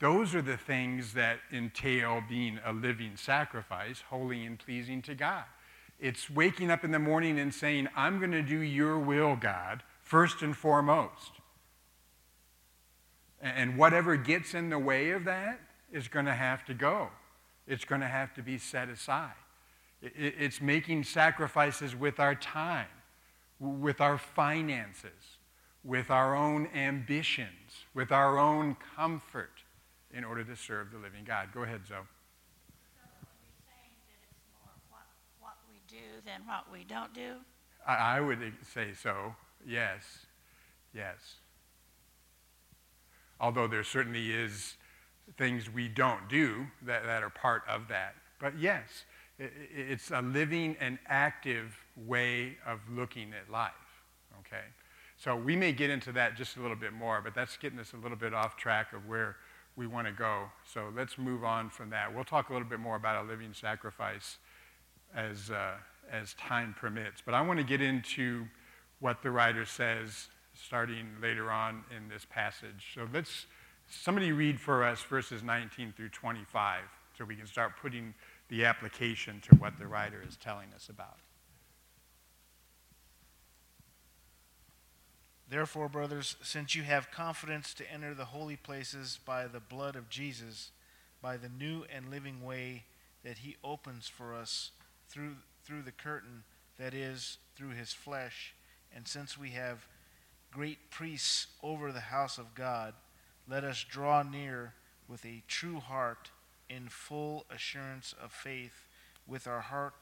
Those 0.00 0.34
are 0.34 0.42
the 0.42 0.56
things 0.56 1.12
that 1.12 1.40
entail 1.52 2.22
being 2.28 2.58
a 2.64 2.72
living 2.72 3.16
sacrifice, 3.16 4.02
holy 4.08 4.44
and 4.46 4.58
pleasing 4.58 5.02
to 5.02 5.14
God. 5.14 5.44
It's 6.00 6.30
waking 6.30 6.70
up 6.70 6.84
in 6.84 6.90
the 6.90 6.98
morning 6.98 7.38
and 7.38 7.52
saying, 7.52 7.88
I'm 7.94 8.18
going 8.18 8.32
to 8.32 8.42
do 8.42 8.60
your 8.60 8.98
will, 8.98 9.36
God, 9.36 9.82
first 10.00 10.40
and 10.40 10.56
foremost. 10.56 11.32
And 13.42 13.76
whatever 13.76 14.16
gets 14.16 14.54
in 14.54 14.70
the 14.70 14.78
way 14.78 15.10
of 15.10 15.24
that 15.24 15.60
is 15.92 16.08
going 16.08 16.26
to 16.26 16.34
have 16.34 16.64
to 16.64 16.74
go. 16.74 17.10
It's 17.66 17.84
going 17.84 18.00
to 18.00 18.08
have 18.08 18.34
to 18.34 18.42
be 18.42 18.56
set 18.56 18.88
aside. 18.88 19.32
It's 20.02 20.60
making 20.60 21.04
sacrifices 21.04 21.94
with 21.94 22.18
our 22.18 22.34
time, 22.34 22.86
with 23.58 24.00
our 24.00 24.16
finances, 24.16 25.38
with 25.84 26.10
our 26.10 26.34
own 26.34 26.68
ambitions, 26.74 27.84
with 27.94 28.10
our 28.10 28.38
own 28.38 28.76
comfort 28.96 29.62
in 30.12 30.24
order 30.24 30.42
to 30.44 30.56
serve 30.56 30.90
the 30.90 30.98
living 30.98 31.24
God. 31.24 31.48
Go 31.52 31.62
ahead, 31.62 31.82
Zoe. 31.86 31.96
So 31.96 32.02
are 33.04 33.28
you 33.40 33.52
saying 33.66 33.92
that 34.06 34.20
it's 34.24 34.40
more 34.52 34.72
what 34.88 35.06
what 35.38 35.56
we 35.68 35.80
do 35.86 36.22
than 36.24 36.46
what 36.46 36.64
we 36.72 36.84
don't 36.84 37.12
do? 37.12 37.36
I, 37.86 38.20
would 38.20 38.38
say 38.62 38.92
so, 38.94 39.34
yes. 39.66 40.26
Yes. 40.94 41.36
Although 43.40 43.68
there 43.68 43.84
certainly 43.84 44.32
is 44.32 44.76
things 45.38 45.70
we 45.70 45.88
don't 45.88 46.28
do 46.28 46.66
that, 46.82 47.04
that 47.04 47.22
are 47.22 47.30
part 47.30 47.62
of 47.68 47.88
that. 47.88 48.14
But 48.38 48.58
yes, 48.58 49.04
it's 49.40 50.10
a 50.10 50.20
living 50.20 50.76
and 50.80 50.98
active 51.06 51.76
way 52.06 52.58
of 52.66 52.80
looking 52.90 53.32
at 53.32 53.50
life. 53.50 53.72
Okay? 54.40 54.64
So 55.16 55.36
we 55.36 55.56
may 55.56 55.72
get 55.72 55.90
into 55.90 56.12
that 56.12 56.36
just 56.36 56.56
a 56.56 56.60
little 56.60 56.76
bit 56.76 56.92
more, 56.92 57.20
but 57.22 57.34
that's 57.34 57.56
getting 57.56 57.78
us 57.78 57.92
a 57.92 57.96
little 57.96 58.16
bit 58.16 58.34
off 58.34 58.56
track 58.56 58.92
of 58.92 59.06
where 59.06 59.36
we 59.76 59.86
want 59.86 60.06
to 60.06 60.12
go. 60.12 60.44
So 60.70 60.92
let's 60.94 61.18
move 61.18 61.44
on 61.44 61.70
from 61.70 61.90
that. 61.90 62.14
We'll 62.14 62.24
talk 62.24 62.50
a 62.50 62.52
little 62.52 62.68
bit 62.68 62.80
more 62.80 62.96
about 62.96 63.24
a 63.24 63.28
living 63.28 63.52
sacrifice 63.52 64.38
as, 65.14 65.50
uh, 65.50 65.74
as 66.10 66.34
time 66.34 66.74
permits. 66.78 67.22
But 67.24 67.34
I 67.34 67.42
want 67.42 67.58
to 67.58 67.64
get 67.64 67.80
into 67.80 68.46
what 68.98 69.22
the 69.22 69.30
writer 69.30 69.64
says 69.64 70.28
starting 70.54 71.06
later 71.22 71.50
on 71.50 71.84
in 71.96 72.08
this 72.08 72.26
passage. 72.28 72.92
So 72.94 73.08
let's 73.12 73.46
somebody 73.88 74.32
read 74.32 74.60
for 74.60 74.84
us 74.84 75.02
verses 75.02 75.42
19 75.42 75.94
through 75.96 76.10
25 76.10 76.82
so 77.16 77.24
we 77.24 77.34
can 77.34 77.46
start 77.46 77.72
putting 77.80 78.14
the 78.50 78.64
application 78.64 79.40
to 79.48 79.54
what 79.56 79.78
the 79.78 79.86
writer 79.86 80.22
is 80.26 80.36
telling 80.36 80.68
us 80.74 80.88
about. 80.88 81.18
Therefore, 85.48 85.88
brothers, 85.88 86.36
since 86.42 86.74
you 86.74 86.82
have 86.82 87.10
confidence 87.10 87.72
to 87.74 87.92
enter 87.92 88.12
the 88.12 88.26
holy 88.26 88.56
places 88.56 89.18
by 89.24 89.46
the 89.46 89.60
blood 89.60 89.96
of 89.96 90.10
Jesus, 90.10 90.70
by 91.22 91.36
the 91.36 91.48
new 91.48 91.84
and 91.94 92.10
living 92.10 92.42
way 92.44 92.84
that 93.24 93.38
he 93.38 93.56
opens 93.62 94.08
for 94.08 94.34
us 94.34 94.72
through, 95.08 95.36
through 95.64 95.82
the 95.82 95.92
curtain, 95.92 96.42
that 96.78 96.92
is, 96.92 97.38
through 97.56 97.70
his 97.70 97.92
flesh. 97.92 98.54
And 98.94 99.06
since 99.06 99.38
we 99.38 99.50
have 99.50 99.86
great 100.52 100.90
priests 100.90 101.48
over 101.62 101.92
the 101.92 102.00
house 102.00 102.38
of 102.38 102.54
God, 102.54 102.94
let 103.48 103.62
us 103.62 103.84
draw 103.88 104.22
near 104.22 104.74
with 105.08 105.24
a 105.24 105.42
true 105.46 105.80
heart 105.80 106.30
in 106.70 106.88
full 106.88 107.44
assurance 107.54 108.14
of 108.22 108.32
faith, 108.32 108.88
with 109.26 109.46
our 109.46 109.60
heart 109.60 109.92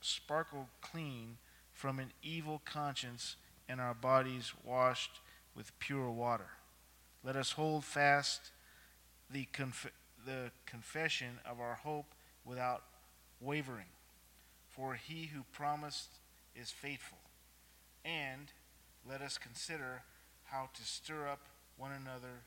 sparkled 0.00 0.66
clean 0.80 1.38
from 1.72 2.00
an 2.00 2.10
evil 2.22 2.60
conscience 2.64 3.36
and 3.68 3.80
our 3.80 3.94
bodies 3.94 4.52
washed 4.64 5.20
with 5.54 5.78
pure 5.78 6.10
water. 6.10 6.48
Let 7.22 7.36
us 7.36 7.52
hold 7.52 7.84
fast 7.84 8.50
the, 9.30 9.44
conf- 9.52 9.92
the 10.26 10.50
confession 10.66 11.38
of 11.48 11.60
our 11.60 11.74
hope 11.74 12.14
without 12.44 12.82
wavering 13.40 13.86
for 14.74 14.94
he 14.94 15.26
who 15.26 15.44
promised 15.52 16.18
is 16.54 16.70
faithful. 16.70 17.18
And 18.04 18.52
let 19.08 19.22
us 19.22 19.38
consider 19.38 20.02
how 20.44 20.68
to 20.74 20.82
stir 20.82 21.28
up 21.28 21.46
one 21.76 21.92
another 21.92 22.42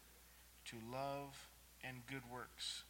to 0.65 0.76
love 0.91 1.47
and 1.84 2.06
good 2.06 2.23
works. 2.32 2.84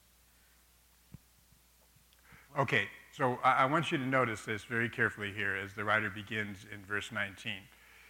Okay, 2.57 2.87
so 3.11 3.37
I, 3.43 3.65
want 3.65 3.91
you 3.91 3.99
to 3.99 4.05
notice 4.05 4.41
this 4.41 4.63
very 4.63 4.89
carefully 4.89 5.31
here 5.31 5.55
as 5.55 5.75
the 5.75 5.83
writer 5.83 6.09
begins 6.09 6.65
in 6.73 6.83
verse 6.83 7.11
19. 7.11 7.53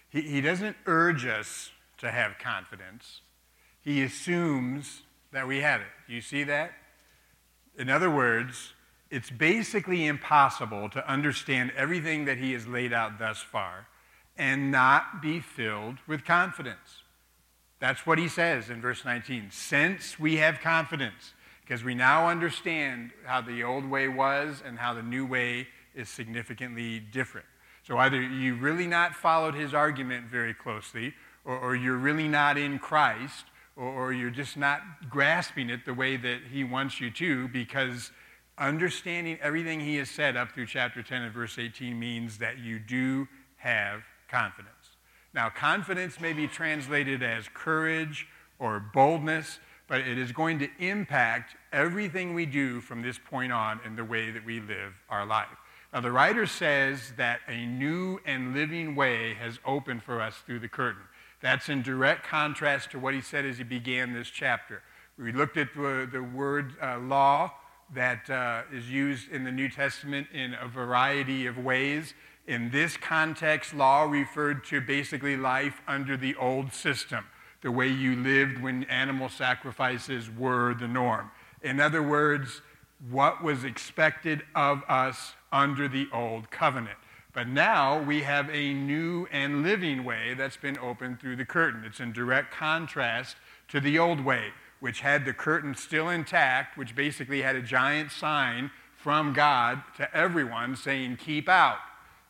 He, 0.10 0.22
he 0.22 0.40
doesn't 0.40 0.78
urge 0.86 1.26
us 1.26 1.72
to 1.98 2.12
have 2.12 2.38
confidence, 2.40 3.22
he 3.82 4.04
assumes 4.04 5.02
that 5.34 5.48
we 5.48 5.58
have 5.60 5.82
it. 5.82 5.88
You 6.08 6.22
see 6.22 6.44
that? 6.46 6.72
In 7.78 7.90
other 7.90 8.10
words, 8.10 8.74
it's 9.10 9.30
basically 9.30 10.06
impossible 10.06 10.90
to 10.92 11.10
understand 11.10 11.74
everything 11.76 12.26
that 12.26 12.38
he 12.38 12.54
has 12.54 12.68
laid 12.68 12.94
out 12.94 13.20
thus 13.20 13.40
far 13.40 13.88
and 14.38 14.72
not 14.72 15.22
be 15.22 15.40
filled 15.40 15.98
with 16.08 16.24
confidence. 16.24 17.04
That's 17.80 18.06
what 18.06 18.18
he 18.18 18.28
says 18.28 18.70
in 18.70 18.80
verse 18.80 19.04
19. 19.04 19.50
Since 19.52 20.20
we 20.20 20.38
have 20.38 20.60
confidence, 20.60 21.34
because 21.68 21.84
we 21.84 21.94
now 21.94 22.30
understand 22.30 23.12
how 23.26 23.42
the 23.42 23.64
old 23.64 23.86
way 23.90 24.08
was 24.08 24.64
and 24.66 24.80
how 24.80 24.94
the 24.94 25.04
new 25.04 25.26
way 25.26 25.68
is 25.94 26.08
significantly 26.08 27.00
different. 27.00 27.46
So 27.84 27.98
either 27.98 28.22
you 28.22 28.56
really 28.56 28.88
not 28.88 29.14
followed 29.14 29.54
his 29.54 29.74
argument 29.74 30.28
very 30.28 30.54
closely, 30.54 31.14
or, 31.44 31.58
or 31.58 31.76
you're 31.76 31.98
really 31.98 32.30
not 32.30 32.58
in 32.58 32.80
Christ, 32.80 33.46
or, 33.76 33.86
or 33.86 34.14
you're 34.14 34.30
just 34.30 34.56
not 34.56 34.82
grasping 35.10 35.70
it 35.70 35.84
the 35.86 35.94
way 35.94 36.16
that 36.16 36.40
he 36.52 36.64
wants 36.64 37.02
you 37.02 37.12
to 37.12 37.50
because 37.50 38.12
understanding 38.58 39.38
everything 39.42 39.82
he 39.82 39.98
has 39.98 40.10
said 40.10 40.38
up 40.38 40.54
through 40.54 40.68
chapter 40.68 41.04
10 41.04 41.22
and 41.22 41.34
verse 41.34 41.60
18 41.60 42.00
means 42.00 42.38
that 42.38 42.60
you 42.60 42.80
do 42.80 43.28
have 43.58 44.04
confidence. 44.30 44.72
Now, 45.34 45.50
confidence 45.50 46.20
may 46.22 46.32
be 46.32 46.48
translated 46.48 47.22
as 47.22 47.50
courage 47.54 48.28
or 48.58 48.80
boldness, 48.80 49.60
but 49.88 50.02
it 50.02 50.18
is 50.18 50.32
going 50.32 50.60
to 50.60 50.70
impact 50.80 51.56
everything 51.72 52.34
we 52.34 52.46
do 52.46 52.82
from 52.82 53.02
this 53.02 53.18
point 53.18 53.52
on 53.52 53.80
in 53.86 53.96
the 53.96 54.04
way 54.04 54.32
that 54.32 54.46
we 54.46 54.60
live 54.60 54.94
our 55.10 55.26
life. 55.26 55.48
Now, 55.94 56.02
the 56.02 56.12
writer 56.12 56.46
says 56.46 57.14
that 57.18 57.40
a 57.48 57.66
new 57.66 58.20
and 58.26 58.54
living 58.54 58.96
way 58.96 59.34
has 59.36 59.60
opened 59.66 60.04
for 60.04 60.22
us 60.22 60.36
through 60.46 60.60
the 60.60 60.68
curtain. 60.68 61.04
That's 61.42 61.70
in 61.70 61.82
direct 61.82 62.26
contrast 62.26 62.92
to 62.92 63.00
what 63.00 63.14
he 63.14 63.22
said 63.22 63.46
as 63.46 63.58
he 63.58 63.64
began 63.64 64.14
this 64.14 64.28
chapter. 64.28 64.82
We 65.18 65.32
looked 65.32 65.58
at 65.58 65.74
the, 65.74 66.08
the 66.12 66.22
word 66.22 66.74
uh, 66.82 67.00
law 67.00 67.54
that 67.94 68.30
uh, 68.30 68.64
is 68.72 68.90
used 68.90 69.32
in 69.32 69.44
the 69.44 69.52
New 69.52 69.70
Testament 69.70 70.28
in 70.34 70.56
a 70.56 70.68
variety 70.68 71.46
of 71.46 71.58
ways. 71.58 72.14
In 72.48 72.70
this 72.70 72.98
context, 72.98 73.74
law 73.74 74.04
referred 74.04 74.66
to 74.66 74.82
basically 74.82 75.38
life 75.38 75.82
under 75.88 76.18
the 76.18 76.36
old 76.36 76.74
system, 76.74 77.26
the 77.68 77.72
way 77.72 77.90
you 77.90 78.16
lived 78.16 78.62
when 78.62 78.86
animal 78.86 79.28
sacrifices 79.28 80.30
were 80.32 80.74
the 80.74 80.88
norm. 80.88 81.30
In 81.62 81.82
other 81.82 82.02
words, 82.02 82.62
what 83.10 83.44
was 83.44 83.66
expected 83.66 84.42
of 84.56 84.84
us 84.88 85.34
under 85.52 85.90
the 85.90 86.08
old 86.14 86.50
covenant. 86.50 86.98
But 87.34 87.50
now 87.50 88.02
we 88.02 88.22
have 88.22 88.50
a 88.50 88.74
new 88.74 89.28
and 89.34 89.64
living 89.64 90.06
way 90.06 90.34
that's 90.34 90.56
been 90.56 90.78
opened 90.78 91.20
through 91.20 91.36
the 91.36 91.44
curtain. 91.44 91.84
It's 91.86 92.00
in 92.00 92.14
direct 92.14 92.54
contrast 92.54 93.36
to 93.68 93.82
the 93.82 94.00
old 94.00 94.24
way, 94.24 94.54
which 94.80 95.02
had 95.02 95.26
the 95.26 95.34
curtain 95.34 95.76
still 95.76 96.08
intact, 96.08 96.78
which 96.78 96.96
basically 96.96 97.42
had 97.42 97.58
a 97.58 97.62
giant 97.62 98.14
sign 98.14 98.72
from 98.96 99.34
God 99.34 99.82
to 99.98 100.16
everyone 100.16 100.78
saying, 100.78 101.18
Keep 101.18 101.50
out. 101.50 101.80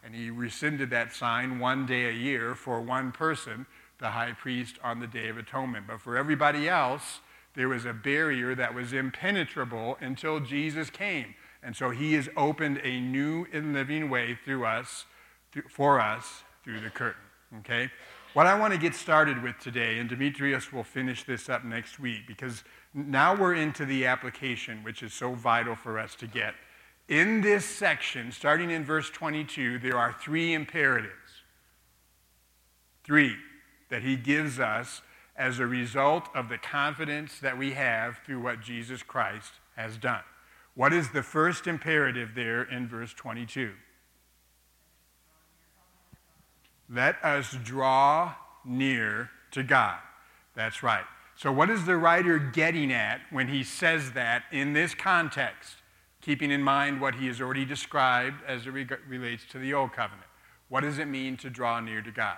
And 0.04 0.16
he 0.16 0.32
rescinded 0.32 0.90
that 0.90 1.14
sign 1.14 1.60
one 1.60 1.86
day 1.86 2.10
a 2.10 2.12
year 2.12 2.56
for 2.56 2.82
one 2.82 3.12
person, 3.12 3.68
the 4.00 4.10
high 4.10 4.34
priest, 4.34 4.76
on 4.84 5.00
the 5.00 5.08
Day 5.08 5.30
of 5.30 5.38
Atonement. 5.38 5.88
But 5.88 6.02
for 6.02 6.18
everybody 6.18 6.70
else, 6.70 7.20
there 7.56 7.70
was 7.70 7.86
a 7.86 7.94
barrier 7.94 8.54
that 8.56 8.74
was 8.74 8.94
impenetrable 8.94 9.98
until 10.00 10.40
Jesus 10.40 10.90
came. 10.90 11.34
And 11.64 11.76
so 11.76 11.90
he 11.90 12.14
has 12.14 12.30
opened 12.38 12.80
a 12.84 13.00
new 13.00 13.48
and 13.52 13.74
living 13.74 14.10
way 14.10 14.38
through 14.46 14.66
us, 14.66 15.06
for 15.70 16.00
us, 16.00 16.44
through 16.64 16.82
the 16.82 16.90
curtain. 16.90 17.22
Okay? 17.60 17.90
What 18.34 18.46
I 18.46 18.60
want 18.60 18.74
to 18.74 18.80
get 18.80 18.94
started 18.94 19.42
with 19.42 19.58
today, 19.58 19.98
and 19.98 20.08
Demetrius 20.08 20.72
will 20.72 20.84
finish 20.84 21.24
this 21.24 21.50
up 21.50 21.66
next 21.66 22.00
week, 22.00 22.28
because 22.28 22.64
now 22.94 23.36
we're 23.36 23.56
into 23.56 23.86
the 23.86 24.06
application, 24.06 24.84
which 24.84 25.02
is 25.02 25.14
so 25.14 25.34
vital 25.34 25.76
for 25.76 25.98
us 25.98 26.14
to 26.16 26.28
get. 26.28 26.54
In 27.08 27.42
this 27.42 27.66
section, 27.66 28.32
starting 28.32 28.70
in 28.70 28.86
verse 28.86 29.10
22, 29.10 29.80
there 29.80 29.98
are 29.98 30.14
three 30.14 30.54
imperatives. 30.54 31.14
Three 33.04 33.36
that 33.90 34.04
he 34.04 34.16
gives 34.16 34.60
us 34.60 35.02
as 35.36 35.60
a 35.60 35.68
result 35.68 36.30
of 36.36 36.50
the 36.50 36.58
confidence 36.58 37.40
that 37.40 37.58
we 37.58 37.74
have 37.74 38.20
through 38.26 38.42
what 38.42 38.62
Jesus 38.62 39.04
Christ 39.04 39.54
has 39.76 39.98
done. 39.98 40.24
What 40.76 40.94
is 40.94 41.10
the 41.10 41.24
first 41.24 41.68
imperative 41.68 42.32
there 42.36 42.64
in 42.64 42.88
verse 42.88 43.14
22? 43.14 43.74
Let 46.90 47.24
us 47.24 47.56
draw 47.64 48.36
near 48.66 49.30
to 49.52 49.64
God. 49.64 50.00
That's 50.56 50.82
right. 50.82 51.04
So, 51.36 51.52
what 51.52 51.70
is 51.70 51.86
the 51.86 51.98
writer 51.98 52.40
getting 52.40 52.92
at 52.92 53.22
when 53.30 53.48
he 53.48 53.64
says 53.64 54.14
that 54.14 54.44
in 54.52 54.74
this 54.74 54.96
context, 54.96 55.76
keeping 56.22 56.50
in 56.50 56.64
mind 56.64 57.00
what 57.00 57.16
he 57.16 57.28
has 57.28 57.40
already 57.40 57.66
described 57.66 58.42
as 58.48 58.66
it 58.66 58.72
relates 58.72 59.46
to 59.52 59.60
the 59.60 59.74
Old 59.74 59.94
Covenant? 59.94 60.28
What 60.70 60.82
does 60.82 60.98
it 60.98 61.08
mean 61.08 61.38
to 61.38 61.50
draw 61.50 61.80
near 61.80 62.02
to 62.02 62.12
God? 62.12 62.38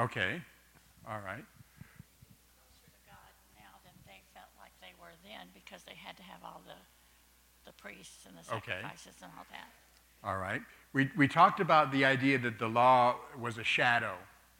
Okay. 0.00 0.40
All 1.06 1.20
right. 1.20 1.44
Closer 2.56 2.88
to 2.88 3.00
God 3.06 3.32
now 3.54 3.76
than 3.84 3.92
they 4.06 4.22
felt 4.32 4.48
like 4.58 4.72
they 4.80 4.94
were 4.98 5.12
then 5.22 5.48
because 5.52 5.82
they 5.84 5.94
had 5.94 6.16
to 6.16 6.22
have 6.22 6.40
all 6.42 6.62
the, 6.66 6.80
the 7.66 7.72
priests 7.76 8.24
and 8.26 8.34
the 8.34 8.56
Okay. 8.56 8.80
sacrifices 8.80 9.20
and 9.22 9.30
all 9.36 9.46
that. 9.50 9.68
All 10.24 10.38
right. 10.38 10.62
We, 10.92 11.10
we 11.16 11.28
talked 11.28 11.60
about 11.60 11.92
the 11.92 12.04
idea 12.04 12.38
that 12.38 12.58
the 12.58 12.68
law 12.68 13.16
was 13.38 13.58
a 13.58 13.64
shadow, 13.64 14.14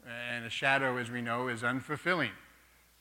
and 0.07 0.45
a 0.45 0.49
shadow, 0.49 0.97
as 0.97 1.11
we 1.11 1.21
know, 1.21 1.47
is 1.47 1.61
unfulfilling. 1.61 2.31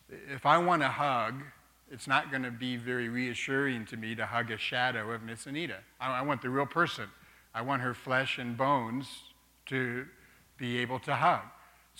If 0.08 0.44
I 0.46 0.58
want 0.58 0.82
a 0.82 0.88
hug, 0.88 1.42
it's 1.90 2.06
not 2.06 2.30
going 2.30 2.42
to 2.42 2.50
be 2.50 2.76
very 2.76 3.08
reassuring 3.08 3.86
to 3.86 3.96
me 3.96 4.14
to 4.14 4.26
hug 4.26 4.50
a 4.50 4.58
shadow 4.58 5.12
of 5.12 5.22
Miss 5.22 5.46
Anita. 5.46 5.78
I, 6.00 6.18
I 6.18 6.22
want 6.22 6.42
the 6.42 6.50
real 6.50 6.66
person. 6.66 7.06
I 7.54 7.62
want 7.62 7.82
her 7.82 7.94
flesh 7.94 8.38
and 8.38 8.56
bones 8.56 9.08
to 9.66 10.06
be 10.56 10.78
able 10.78 10.98
to 11.00 11.14
hug. 11.14 11.42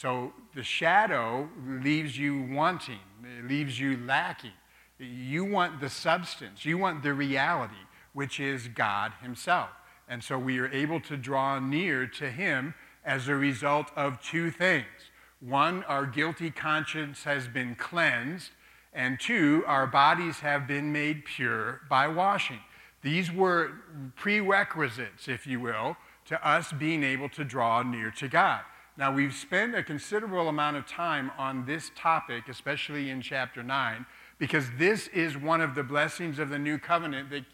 So 0.00 0.32
the 0.54 0.62
shadow 0.62 1.46
leaves 1.62 2.16
you 2.16 2.40
wanting, 2.50 3.00
it 3.22 3.46
leaves 3.46 3.78
you 3.78 3.98
lacking. 3.98 4.54
You 4.98 5.44
want 5.44 5.78
the 5.78 5.90
substance, 5.90 6.64
you 6.64 6.78
want 6.78 7.02
the 7.02 7.12
reality, 7.12 7.74
which 8.14 8.40
is 8.40 8.66
God 8.68 9.12
Himself. 9.20 9.68
And 10.08 10.24
so 10.24 10.38
we 10.38 10.58
are 10.58 10.72
able 10.72 11.00
to 11.02 11.18
draw 11.18 11.58
near 11.58 12.06
to 12.06 12.30
Him 12.30 12.72
as 13.04 13.28
a 13.28 13.34
result 13.34 13.90
of 13.94 14.22
two 14.22 14.50
things. 14.50 14.86
One, 15.38 15.84
our 15.84 16.06
guilty 16.06 16.50
conscience 16.50 17.24
has 17.24 17.46
been 17.46 17.74
cleansed, 17.74 18.52
and 18.94 19.20
two, 19.20 19.64
our 19.66 19.86
bodies 19.86 20.40
have 20.40 20.66
been 20.66 20.92
made 20.92 21.26
pure 21.26 21.82
by 21.90 22.08
washing. 22.08 22.60
These 23.02 23.30
were 23.30 23.72
prerequisites, 24.16 25.28
if 25.28 25.46
you 25.46 25.60
will, 25.60 25.98
to 26.24 26.46
us 26.46 26.72
being 26.72 27.04
able 27.04 27.28
to 27.28 27.44
draw 27.44 27.82
near 27.82 28.10
to 28.12 28.28
God. 28.28 28.62
Now, 29.00 29.10
we've 29.10 29.32
spent 29.32 29.74
a 29.74 29.82
considerable 29.82 30.50
amount 30.50 30.76
of 30.76 30.86
time 30.86 31.30
on 31.38 31.64
this 31.64 31.90
topic, 31.96 32.50
especially 32.50 33.08
in 33.08 33.22
chapter 33.22 33.62
9, 33.62 34.04
because 34.38 34.66
this 34.76 35.08
is 35.08 35.38
one 35.38 35.62
of 35.62 35.74
the 35.74 35.82
blessings 35.82 36.38
of 36.38 36.50
the 36.50 36.58
new 36.58 36.76
covenant 36.76 37.30
that 37.30 37.46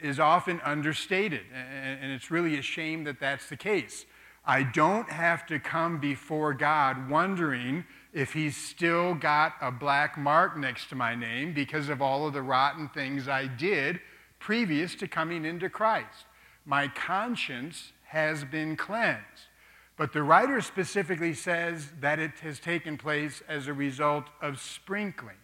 is 0.00 0.18
often 0.18 0.58
understated. 0.64 1.42
And 1.52 2.10
it's 2.12 2.30
really 2.30 2.56
a 2.56 2.62
shame 2.62 3.04
that 3.04 3.20
that's 3.20 3.46
the 3.50 3.58
case. 3.58 4.06
I 4.46 4.62
don't 4.62 5.10
have 5.10 5.44
to 5.48 5.58
come 5.58 6.00
before 6.00 6.54
God 6.54 7.10
wondering 7.10 7.84
if 8.14 8.32
He's 8.32 8.56
still 8.56 9.12
got 9.12 9.52
a 9.60 9.70
black 9.70 10.16
mark 10.16 10.56
next 10.56 10.88
to 10.88 10.94
my 10.94 11.14
name 11.14 11.52
because 11.52 11.90
of 11.90 12.00
all 12.00 12.26
of 12.26 12.32
the 12.32 12.40
rotten 12.40 12.88
things 12.88 13.28
I 13.28 13.48
did 13.48 14.00
previous 14.38 14.94
to 14.94 15.08
coming 15.08 15.44
into 15.44 15.68
Christ. 15.68 16.24
My 16.64 16.88
conscience 16.88 17.92
has 18.04 18.44
been 18.44 18.76
cleansed. 18.76 19.48
But 19.96 20.12
the 20.12 20.22
writer 20.22 20.60
specifically 20.60 21.32
says 21.32 21.90
that 22.00 22.18
it 22.18 22.32
has 22.40 22.60
taken 22.60 22.98
place 22.98 23.42
as 23.48 23.66
a 23.66 23.72
result 23.72 24.26
of 24.42 24.60
sprinkling. 24.60 25.38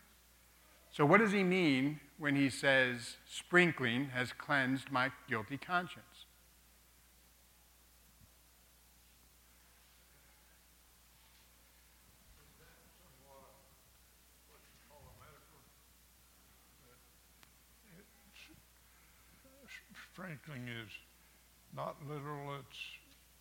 So, 0.90 1.06
what 1.06 1.20
does 1.20 1.32
he 1.32 1.42
mean 1.42 2.00
when 2.18 2.36
he 2.36 2.50
says 2.50 3.16
sprinkling 3.26 4.10
has 4.10 4.32
cleansed 4.34 4.90
my 4.90 5.10
guilty 5.26 5.56
conscience? 5.56 6.26
Sprinkling 20.12 20.68
is 20.68 20.90
not 21.74 21.96
literal, 22.06 22.56
it's, 22.60 22.78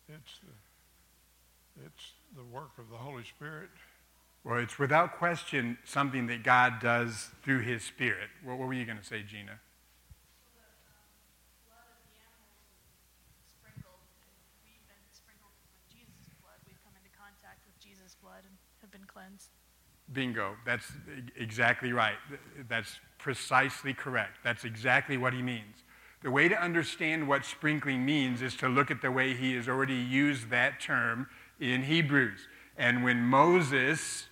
it's 0.08 0.38
the 0.40 0.54
it's 1.84 2.12
the 2.36 2.44
work 2.44 2.70
of 2.78 2.90
the 2.90 2.96
Holy 2.96 3.24
Spirit. 3.24 3.68
Well, 4.44 4.58
it's 4.58 4.78
without 4.78 5.18
question 5.18 5.78
something 5.84 6.26
that 6.26 6.42
God 6.42 6.80
does 6.80 7.30
through 7.42 7.60
His 7.60 7.82
Spirit. 7.82 8.28
What, 8.42 8.58
what 8.58 8.66
were 8.66 8.74
you 8.74 8.84
going 8.84 8.98
to 8.98 9.04
say, 9.04 9.22
Gina? 9.22 9.60
cleansed. 19.12 19.48
Bingo. 20.12 20.56
That's 20.66 20.90
exactly 21.36 21.92
right. 21.92 22.16
That's 22.68 23.00
precisely 23.18 23.94
correct. 23.94 24.38
That's 24.44 24.64
exactly 24.64 25.16
what 25.16 25.32
he 25.32 25.42
means. 25.42 25.84
The 26.22 26.30
way 26.30 26.48
to 26.48 26.60
understand 26.60 27.26
what 27.26 27.44
sprinkling 27.44 28.04
means 28.04 28.42
is 28.42 28.54
to 28.56 28.68
look 28.68 28.90
at 28.90 29.02
the 29.02 29.10
way 29.10 29.34
he 29.34 29.54
has 29.54 29.68
already 29.68 29.94
used 29.94 30.50
that 30.50 30.80
term 30.80 31.26
in 31.70 31.84
Hebrews. 31.84 32.40
And 32.76 33.04
when 33.04 33.20
Moses 33.20 34.26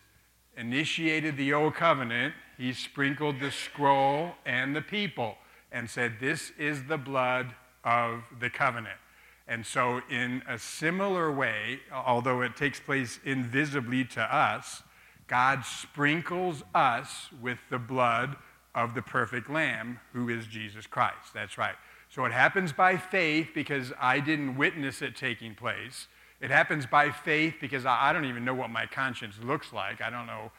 initiated 0.57 1.37
the 1.37 1.53
old 1.53 1.75
covenant, 1.75 2.35
he 2.59 2.73
sprinkled 2.73 3.41
the 3.41 3.51
scroll 3.51 4.33
and 4.45 4.75
the 4.75 4.83
people 4.83 5.37
and 5.73 5.89
said, 5.89 6.15
This 6.21 6.53
is 6.59 6.85
the 6.85 6.99
blood 6.99 7.55
of 7.85 8.25
the 8.41 8.51
covenant. 8.51 8.99
And 9.47 9.65
so, 9.65 10.01
in 10.11 10.43
a 10.49 10.59
similar 10.59 11.33
way, 11.33 11.81
although 11.93 12.43
it 12.43 12.57
takes 12.57 12.79
place 12.79 13.19
invisibly 13.25 14.05
to 14.07 14.23
us, 14.23 14.83
God 15.27 15.65
sprinkles 15.65 16.63
us 16.75 17.29
with 17.41 17.59
the 17.71 17.79
blood 17.79 18.37
of 18.75 18.95
the 18.95 19.03
perfect 19.03 19.51
Lamb, 19.51 19.99
who 20.13 20.29
is 20.29 20.47
Jesus 20.47 20.87
Christ. 20.87 21.35
That's 21.35 21.59
right. 21.59 21.75
So 22.09 22.25
it 22.25 22.33
happens 22.33 22.73
by 22.73 22.97
faith 22.97 23.51
because 23.55 23.93
I 24.01 24.19
didn't 24.19 24.57
witness 24.57 25.03
it 25.03 25.17
taking 25.17 25.55
place. 25.55 26.09
It 26.41 26.51
happens 26.51 26.87
by 26.87 27.11
faith 27.11 27.57
because 27.61 27.85
I, 27.85 28.13
don't 28.13 28.25
even 28.25 28.45
know 28.45 28.55
what 28.55 28.71
my 28.71 28.87
conscience 28.87 29.37
looks 29.43 29.73
like. 29.73 30.01
I 30.01 30.09
don't 30.09 30.27
know 30.27 30.51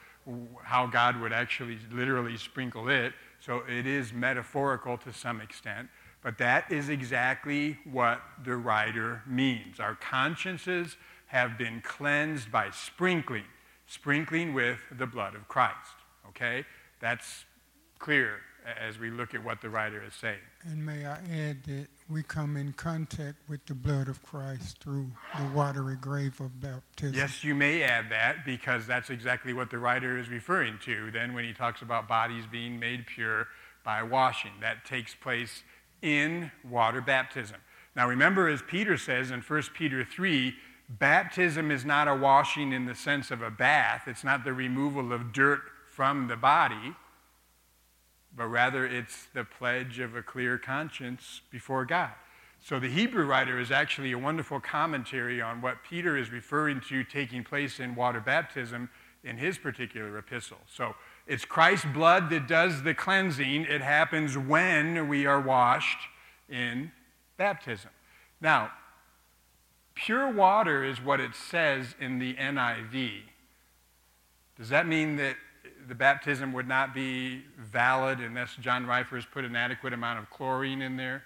how 0.63 0.85
God 0.85 1.19
would 1.19 1.33
actually 1.33 1.79
literally 1.91 2.37
sprinkle 2.37 2.87
it. 2.89 3.13
So 3.39 3.63
it 3.67 3.87
is 3.87 4.13
metaphorical 4.13 4.97
to 4.99 5.11
some 5.11 5.41
extent. 5.41 5.89
But 6.21 6.37
that 6.37 6.71
is 6.71 6.89
exactly 6.89 7.79
what 7.83 8.21
the 8.43 8.55
writer 8.55 9.23
means. 9.25 9.79
Our 9.79 9.95
consciences 9.95 10.97
have 11.27 11.57
been 11.57 11.81
cleansed 11.81 12.51
by 12.51 12.69
sprinkling, 12.69 13.45
sprinkling 13.87 14.53
with 14.53 14.79
the 14.95 15.07
blood 15.07 15.33
of 15.33 15.47
Christ. 15.47 15.95
Okay? 16.29 16.63
That's 16.99 17.45
clear 17.97 18.41
as 18.79 18.99
we 18.99 19.09
look 19.09 19.33
at 19.33 19.43
what 19.43 19.61
the 19.61 19.69
writer 19.69 20.03
is 20.05 20.13
saying. 20.13 20.39
And 20.63 20.85
may 20.85 21.05
I 21.05 21.17
add 21.31 21.63
that 21.65 21.87
we 22.09 22.23
come 22.23 22.57
in 22.57 22.73
contact 22.73 23.37
with 23.49 23.65
the 23.65 23.73
blood 23.73 24.07
of 24.07 24.21
Christ 24.23 24.79
through 24.79 25.07
the 25.37 25.47
watery 25.53 25.95
grave 25.95 26.39
of 26.39 26.59
baptism. 26.61 27.15
Yes, 27.15 27.43
you 27.43 27.55
may 27.55 27.83
add 27.83 28.09
that 28.11 28.45
because 28.45 28.85
that's 28.85 29.09
exactly 29.09 29.53
what 29.53 29.69
the 29.69 29.77
writer 29.77 30.17
is 30.17 30.29
referring 30.29 30.77
to 30.85 31.09
then 31.11 31.33
when 31.33 31.43
he 31.43 31.53
talks 31.53 31.81
about 31.81 32.07
bodies 32.07 32.45
being 32.51 32.79
made 32.79 33.05
pure 33.07 33.47
by 33.83 34.03
washing. 34.03 34.51
That 34.61 34.85
takes 34.85 35.15
place 35.15 35.63
in 36.01 36.51
water 36.69 37.01
baptism. 37.01 37.57
Now 37.95 38.07
remember, 38.07 38.47
as 38.47 38.61
Peter 38.61 38.97
says 38.97 39.31
in 39.31 39.41
1 39.41 39.61
Peter 39.73 40.03
3, 40.05 40.55
baptism 40.89 41.71
is 41.71 41.85
not 41.85 42.07
a 42.07 42.15
washing 42.15 42.73
in 42.73 42.85
the 42.85 42.95
sense 42.95 43.31
of 43.31 43.41
a 43.41 43.51
bath, 43.51 44.03
it's 44.07 44.23
not 44.23 44.43
the 44.43 44.53
removal 44.53 45.11
of 45.11 45.33
dirt 45.33 45.61
from 45.89 46.27
the 46.27 46.37
body 46.37 46.95
but 48.35 48.47
rather 48.47 48.85
it's 48.85 49.27
the 49.33 49.43
pledge 49.43 49.99
of 49.99 50.15
a 50.15 50.23
clear 50.23 50.57
conscience 50.57 51.41
before 51.51 51.85
God. 51.85 52.11
So 52.63 52.79
the 52.79 52.89
Hebrew 52.89 53.25
writer 53.25 53.59
is 53.59 53.71
actually 53.71 54.11
a 54.11 54.17
wonderful 54.17 54.59
commentary 54.59 55.41
on 55.41 55.61
what 55.61 55.83
Peter 55.83 56.15
is 56.15 56.31
referring 56.31 56.81
to 56.89 57.03
taking 57.03 57.43
place 57.43 57.79
in 57.79 57.95
water 57.95 58.19
baptism 58.19 58.89
in 59.23 59.37
his 59.37 59.57
particular 59.57 60.17
epistle. 60.17 60.59
So 60.71 60.95
it's 61.27 61.43
Christ's 61.43 61.85
blood 61.85 62.29
that 62.29 62.47
does 62.47 62.83
the 62.83 62.93
cleansing. 62.93 63.65
It 63.65 63.81
happens 63.81 64.37
when 64.37 65.07
we 65.07 65.25
are 65.25 65.41
washed 65.41 66.07
in 66.49 66.91
baptism. 67.37 67.91
Now, 68.39 68.71
pure 69.95 70.31
water 70.31 70.83
is 70.83 71.01
what 71.01 71.19
it 71.19 71.35
says 71.35 71.95
in 71.99 72.19
the 72.19 72.35
NIV. 72.35 73.21
Does 74.57 74.69
that 74.69 74.87
mean 74.87 75.15
that 75.17 75.35
the 75.87 75.95
baptism 75.95 76.53
would 76.53 76.67
not 76.67 76.93
be 76.93 77.43
valid 77.57 78.19
unless 78.19 78.55
John 78.55 78.85
Rifers 78.85 79.25
put 79.25 79.45
an 79.45 79.55
adequate 79.55 79.93
amount 79.93 80.19
of 80.19 80.29
chlorine 80.29 80.81
in 80.81 80.97
there. 80.97 81.23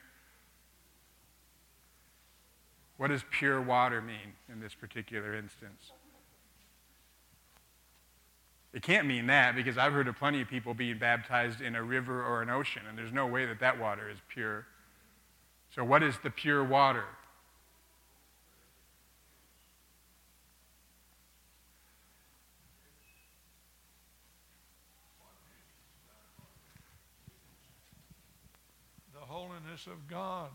What 2.97 3.10
does 3.10 3.24
pure 3.30 3.62
water 3.62 4.01
mean 4.01 4.34
in 4.51 4.60
this 4.60 4.74
particular 4.74 5.36
instance? 5.36 5.91
It 8.74 8.82
can't 8.82 9.08
mean 9.08 9.28
that 9.28 9.56
because 9.56 9.78
I've 9.78 9.93
heard 9.93 10.08
of 10.08 10.18
plenty 10.18 10.41
of 10.41 10.49
people 10.49 10.74
being 10.74 10.97
baptized 10.97 11.62
in 11.62 11.76
a 11.76 11.84
river 11.84 12.24
or 12.24 12.41
an 12.41 12.49
ocean, 12.49 12.82
and 12.88 12.97
there's 12.97 13.14
no 13.14 13.26
way 13.26 13.45
that 13.45 13.60
that 13.62 13.80
water 13.80 14.10
is 14.10 14.18
pure. 14.28 14.66
So, 15.74 15.84
what 15.84 16.03
is 16.03 16.16
the 16.24 16.30
pure 16.30 16.64
water? 16.64 17.06
Of 29.88 30.07
God 30.07 30.49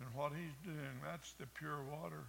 and 0.00 0.08
what 0.14 0.32
He's 0.32 0.54
doing. 0.64 1.00
That's 1.04 1.32
the 1.32 1.46
pure 1.46 1.82
water. 1.90 2.24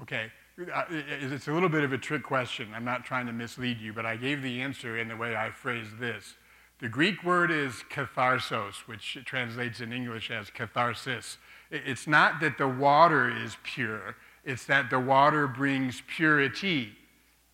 Okay. 0.00 0.30
It's 0.58 1.48
a 1.48 1.52
little 1.52 1.68
bit 1.68 1.84
of 1.84 1.92
a 1.92 1.98
trick 1.98 2.22
question. 2.22 2.68
I'm 2.74 2.84
not 2.84 3.04
trying 3.04 3.26
to 3.26 3.32
mislead 3.32 3.78
you, 3.80 3.92
but 3.92 4.06
I 4.06 4.16
gave 4.16 4.42
the 4.42 4.62
answer 4.62 4.98
in 4.98 5.08
the 5.08 5.16
way 5.16 5.36
I 5.36 5.50
phrased 5.50 5.98
this. 5.98 6.34
The 6.80 6.88
Greek 6.88 7.22
word 7.22 7.50
is 7.50 7.84
katharsos, 7.90 8.86
which 8.86 9.18
translates 9.24 9.80
in 9.80 9.92
English 9.92 10.30
as 10.30 10.50
catharsis. 10.50 11.38
It's 11.70 12.06
not 12.06 12.40
that 12.40 12.58
the 12.58 12.68
water 12.68 13.30
is 13.30 13.56
pure, 13.62 14.16
it's 14.44 14.64
that 14.66 14.90
the 14.90 14.98
water 14.98 15.46
brings 15.46 16.02
purity. 16.06 16.92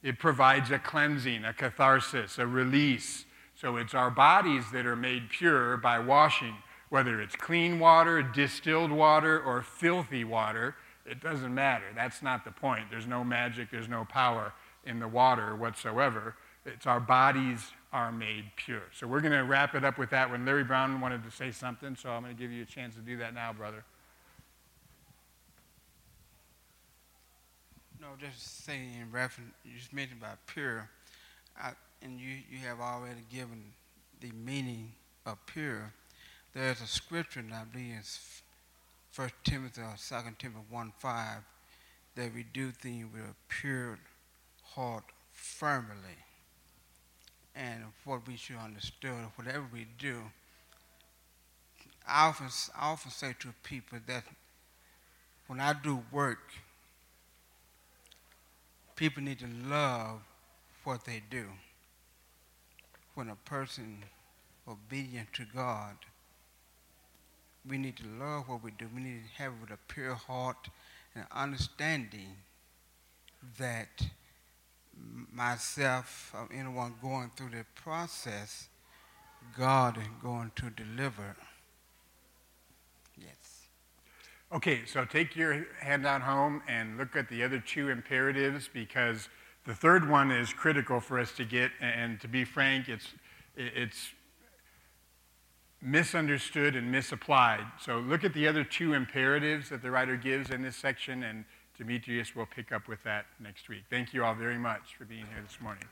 It 0.03 0.19
provides 0.19 0.71
a 0.71 0.79
cleansing, 0.79 1.45
a 1.45 1.53
catharsis, 1.53 2.39
a 2.39 2.47
release. 2.47 3.27
So 3.57 3.77
it's 3.77 3.95
our 3.95 4.11
bodies 4.11 4.71
that 4.73 4.87
are 4.87 4.97
made 4.97 5.29
pure 5.29 5.77
by 5.77 5.99
washing 5.99 6.55
whether 6.89 7.21
it's 7.21 7.37
clean 7.37 7.79
water, 7.79 8.23
distilled 8.23 8.91
water, 8.91 9.41
or 9.41 9.63
filthy 9.63 10.25
water, 10.25 10.75
it 11.05 11.21
doesn't 11.21 11.55
matter. 11.55 11.85
That's 11.95 12.23
not 12.23 12.45
the 12.45 12.51
point. 12.51 12.87
There's 12.91 13.07
no 13.07 13.25
magic, 13.25 13.71
there's 13.71 13.89
no 13.89 14.05
power 14.05 14.53
in 14.85 15.01
the 15.01 15.09
water 15.09 15.55
whatsoever. 15.57 16.35
It's 16.65 16.87
our 16.87 17.01
bodies 17.01 17.73
are 17.93 18.13
made 18.13 18.45
pure. 18.57 18.83
So 18.93 19.07
we're 19.07 19.21
going 19.21 19.33
to 19.33 19.45
wrap 19.45 19.75
it 19.75 19.85
up 19.85 19.99
with 19.99 20.11
that 20.11 20.31
when 20.31 20.45
Larry 20.45 20.65
Brown 20.65 21.01
wanted 21.01 21.25
to 21.25 21.31
say 21.31 21.51
something, 21.51 21.97
so 21.97 22.11
I'm 22.11 22.23
going 22.23 22.35
to 22.35 22.41
give 22.41 22.53
you 22.53 22.63
a 22.63 22.67
chance 22.67 22.95
to 22.97 23.01
do 23.01 23.17
that 23.19 23.35
now, 23.35 23.53
brother. 23.53 23.85
No, 28.01 28.09
just 28.19 28.65
saying 28.65 28.91
in 29.01 29.11
reference, 29.11 29.51
you 29.65 29.77
just 29.77 29.93
mentioned 29.93 30.21
about 30.21 30.39
pure, 30.47 30.89
I, 31.61 31.73
and 32.03 32.21
you, 32.21 32.37
you 32.51 32.59
have 32.59 32.81
already 32.81 33.25
given 33.33 33.63
the 34.21 34.31
meaning 34.33 34.93
of 35.27 35.39
pure. 35.47 35.93
There's 36.55 36.81
a 36.81 36.87
scripture, 36.87 37.41
and 37.41 37.53
I 37.53 37.65
believe 37.65 37.97
it's 37.99 38.43
1 39.15 39.31
Timothy 39.45 39.83
or 39.83 39.95
2 39.97 40.15
Timothy 40.39 40.65
1 40.71 40.93
5, 40.99 41.37
that 42.17 42.35
we 42.35 42.45
do 42.53 42.71
things 42.71 43.07
with 43.13 43.23
a 43.23 43.35
pure 43.49 43.99
heart 44.63 45.05
firmly. 45.33 46.17
And 47.55 47.85
what 48.05 48.27
we 48.27 48.37
should 48.37 48.57
understand, 48.57 49.27
whatever 49.37 49.67
we 49.73 49.87
do, 49.99 50.23
I 52.07 52.29
often, 52.29 52.49
I 52.77 52.91
often 52.91 53.11
say 53.11 53.35
to 53.41 53.49
people 53.63 53.99
that 54.07 54.25
when 55.47 55.61
I 55.61 55.75
do 55.75 56.03
work, 56.11 56.53
people 58.97 59.23
need 59.23 59.39
to 59.41 59.49
love 59.69 60.21
what 60.85 61.05
they 61.05 61.23
do. 61.31 61.45
When 63.15 63.29
a 63.29 63.37
person 63.37 64.05
obedient 64.67 65.33
to 65.35 65.45
God, 65.55 65.97
we 67.69 67.79
need 67.79 67.97
to 67.97 68.05
love 68.19 68.49
what 68.49 68.63
we 68.63 68.71
do. 68.73 68.87
We 68.95 69.03
need 69.03 69.23
to 69.25 69.43
have 69.43 69.53
it 69.53 69.61
with 69.61 69.71
a 69.71 69.93
pure 69.93 70.15
heart 70.15 70.69
and 71.15 71.25
understanding 71.33 72.37
that 73.59 74.03
myself 75.33 76.33
or 76.35 76.49
anyone 76.53 76.95
going 77.01 77.31
through 77.37 77.51
the 77.51 77.65
process, 77.75 78.69
God 79.57 79.99
is 79.99 80.09
going 80.23 80.51
to 80.57 80.71
deliver. 80.71 81.37
Yes. 83.17 83.67
Okay, 84.53 84.85
so 84.87 85.05
take 85.05 85.37
your 85.37 85.67
handout 85.81 86.23
home 86.23 86.63
and 86.69 86.97
look 86.97 87.17
at 87.17 87.29
the 87.29 87.43
other 87.43 87.61
two 87.61 87.91
imperatives 87.91 88.69
because 88.73 89.29
the 89.67 89.75
third 89.75 90.09
one 90.09 90.31
is 90.31 90.53
critical 90.53 91.01
for 91.01 91.19
us 91.19 91.33
to 91.33 91.45
get. 91.45 91.71
And 91.81 92.21
to 92.21 92.29
be 92.29 92.45
frank, 92.45 92.89
it's, 92.89 93.13
it's 93.57 94.11
misunderstood 95.81 96.75
and 96.75 96.91
misapplied. 96.91 97.65
So 97.81 97.99
look 97.99 98.25
at 98.25 98.35
the 98.35 98.49
other 98.49 98.65
two 98.65 98.95
imperatives 98.95 99.71
that 99.71 99.83
the 99.83 99.91
writer 99.91 100.17
gives 100.17 100.51
in 100.51 100.63
this 100.63 100.77
section, 100.77 101.23
and 101.23 101.45
Demetrius 101.77 102.35
will 102.35 102.47
pick 102.47 102.73
up 102.73 102.89
with 102.89 103.03
that 103.05 103.27
next 103.39 103.69
week. 103.69 103.85
Thank 103.89 104.13
you 104.13 104.25
all 104.25 104.35
very 104.35 104.59
much 104.59 104.97
for 104.97 105.05
being 105.05 105.27
here 105.27 105.43
this 105.43 105.61
morning. 105.61 105.85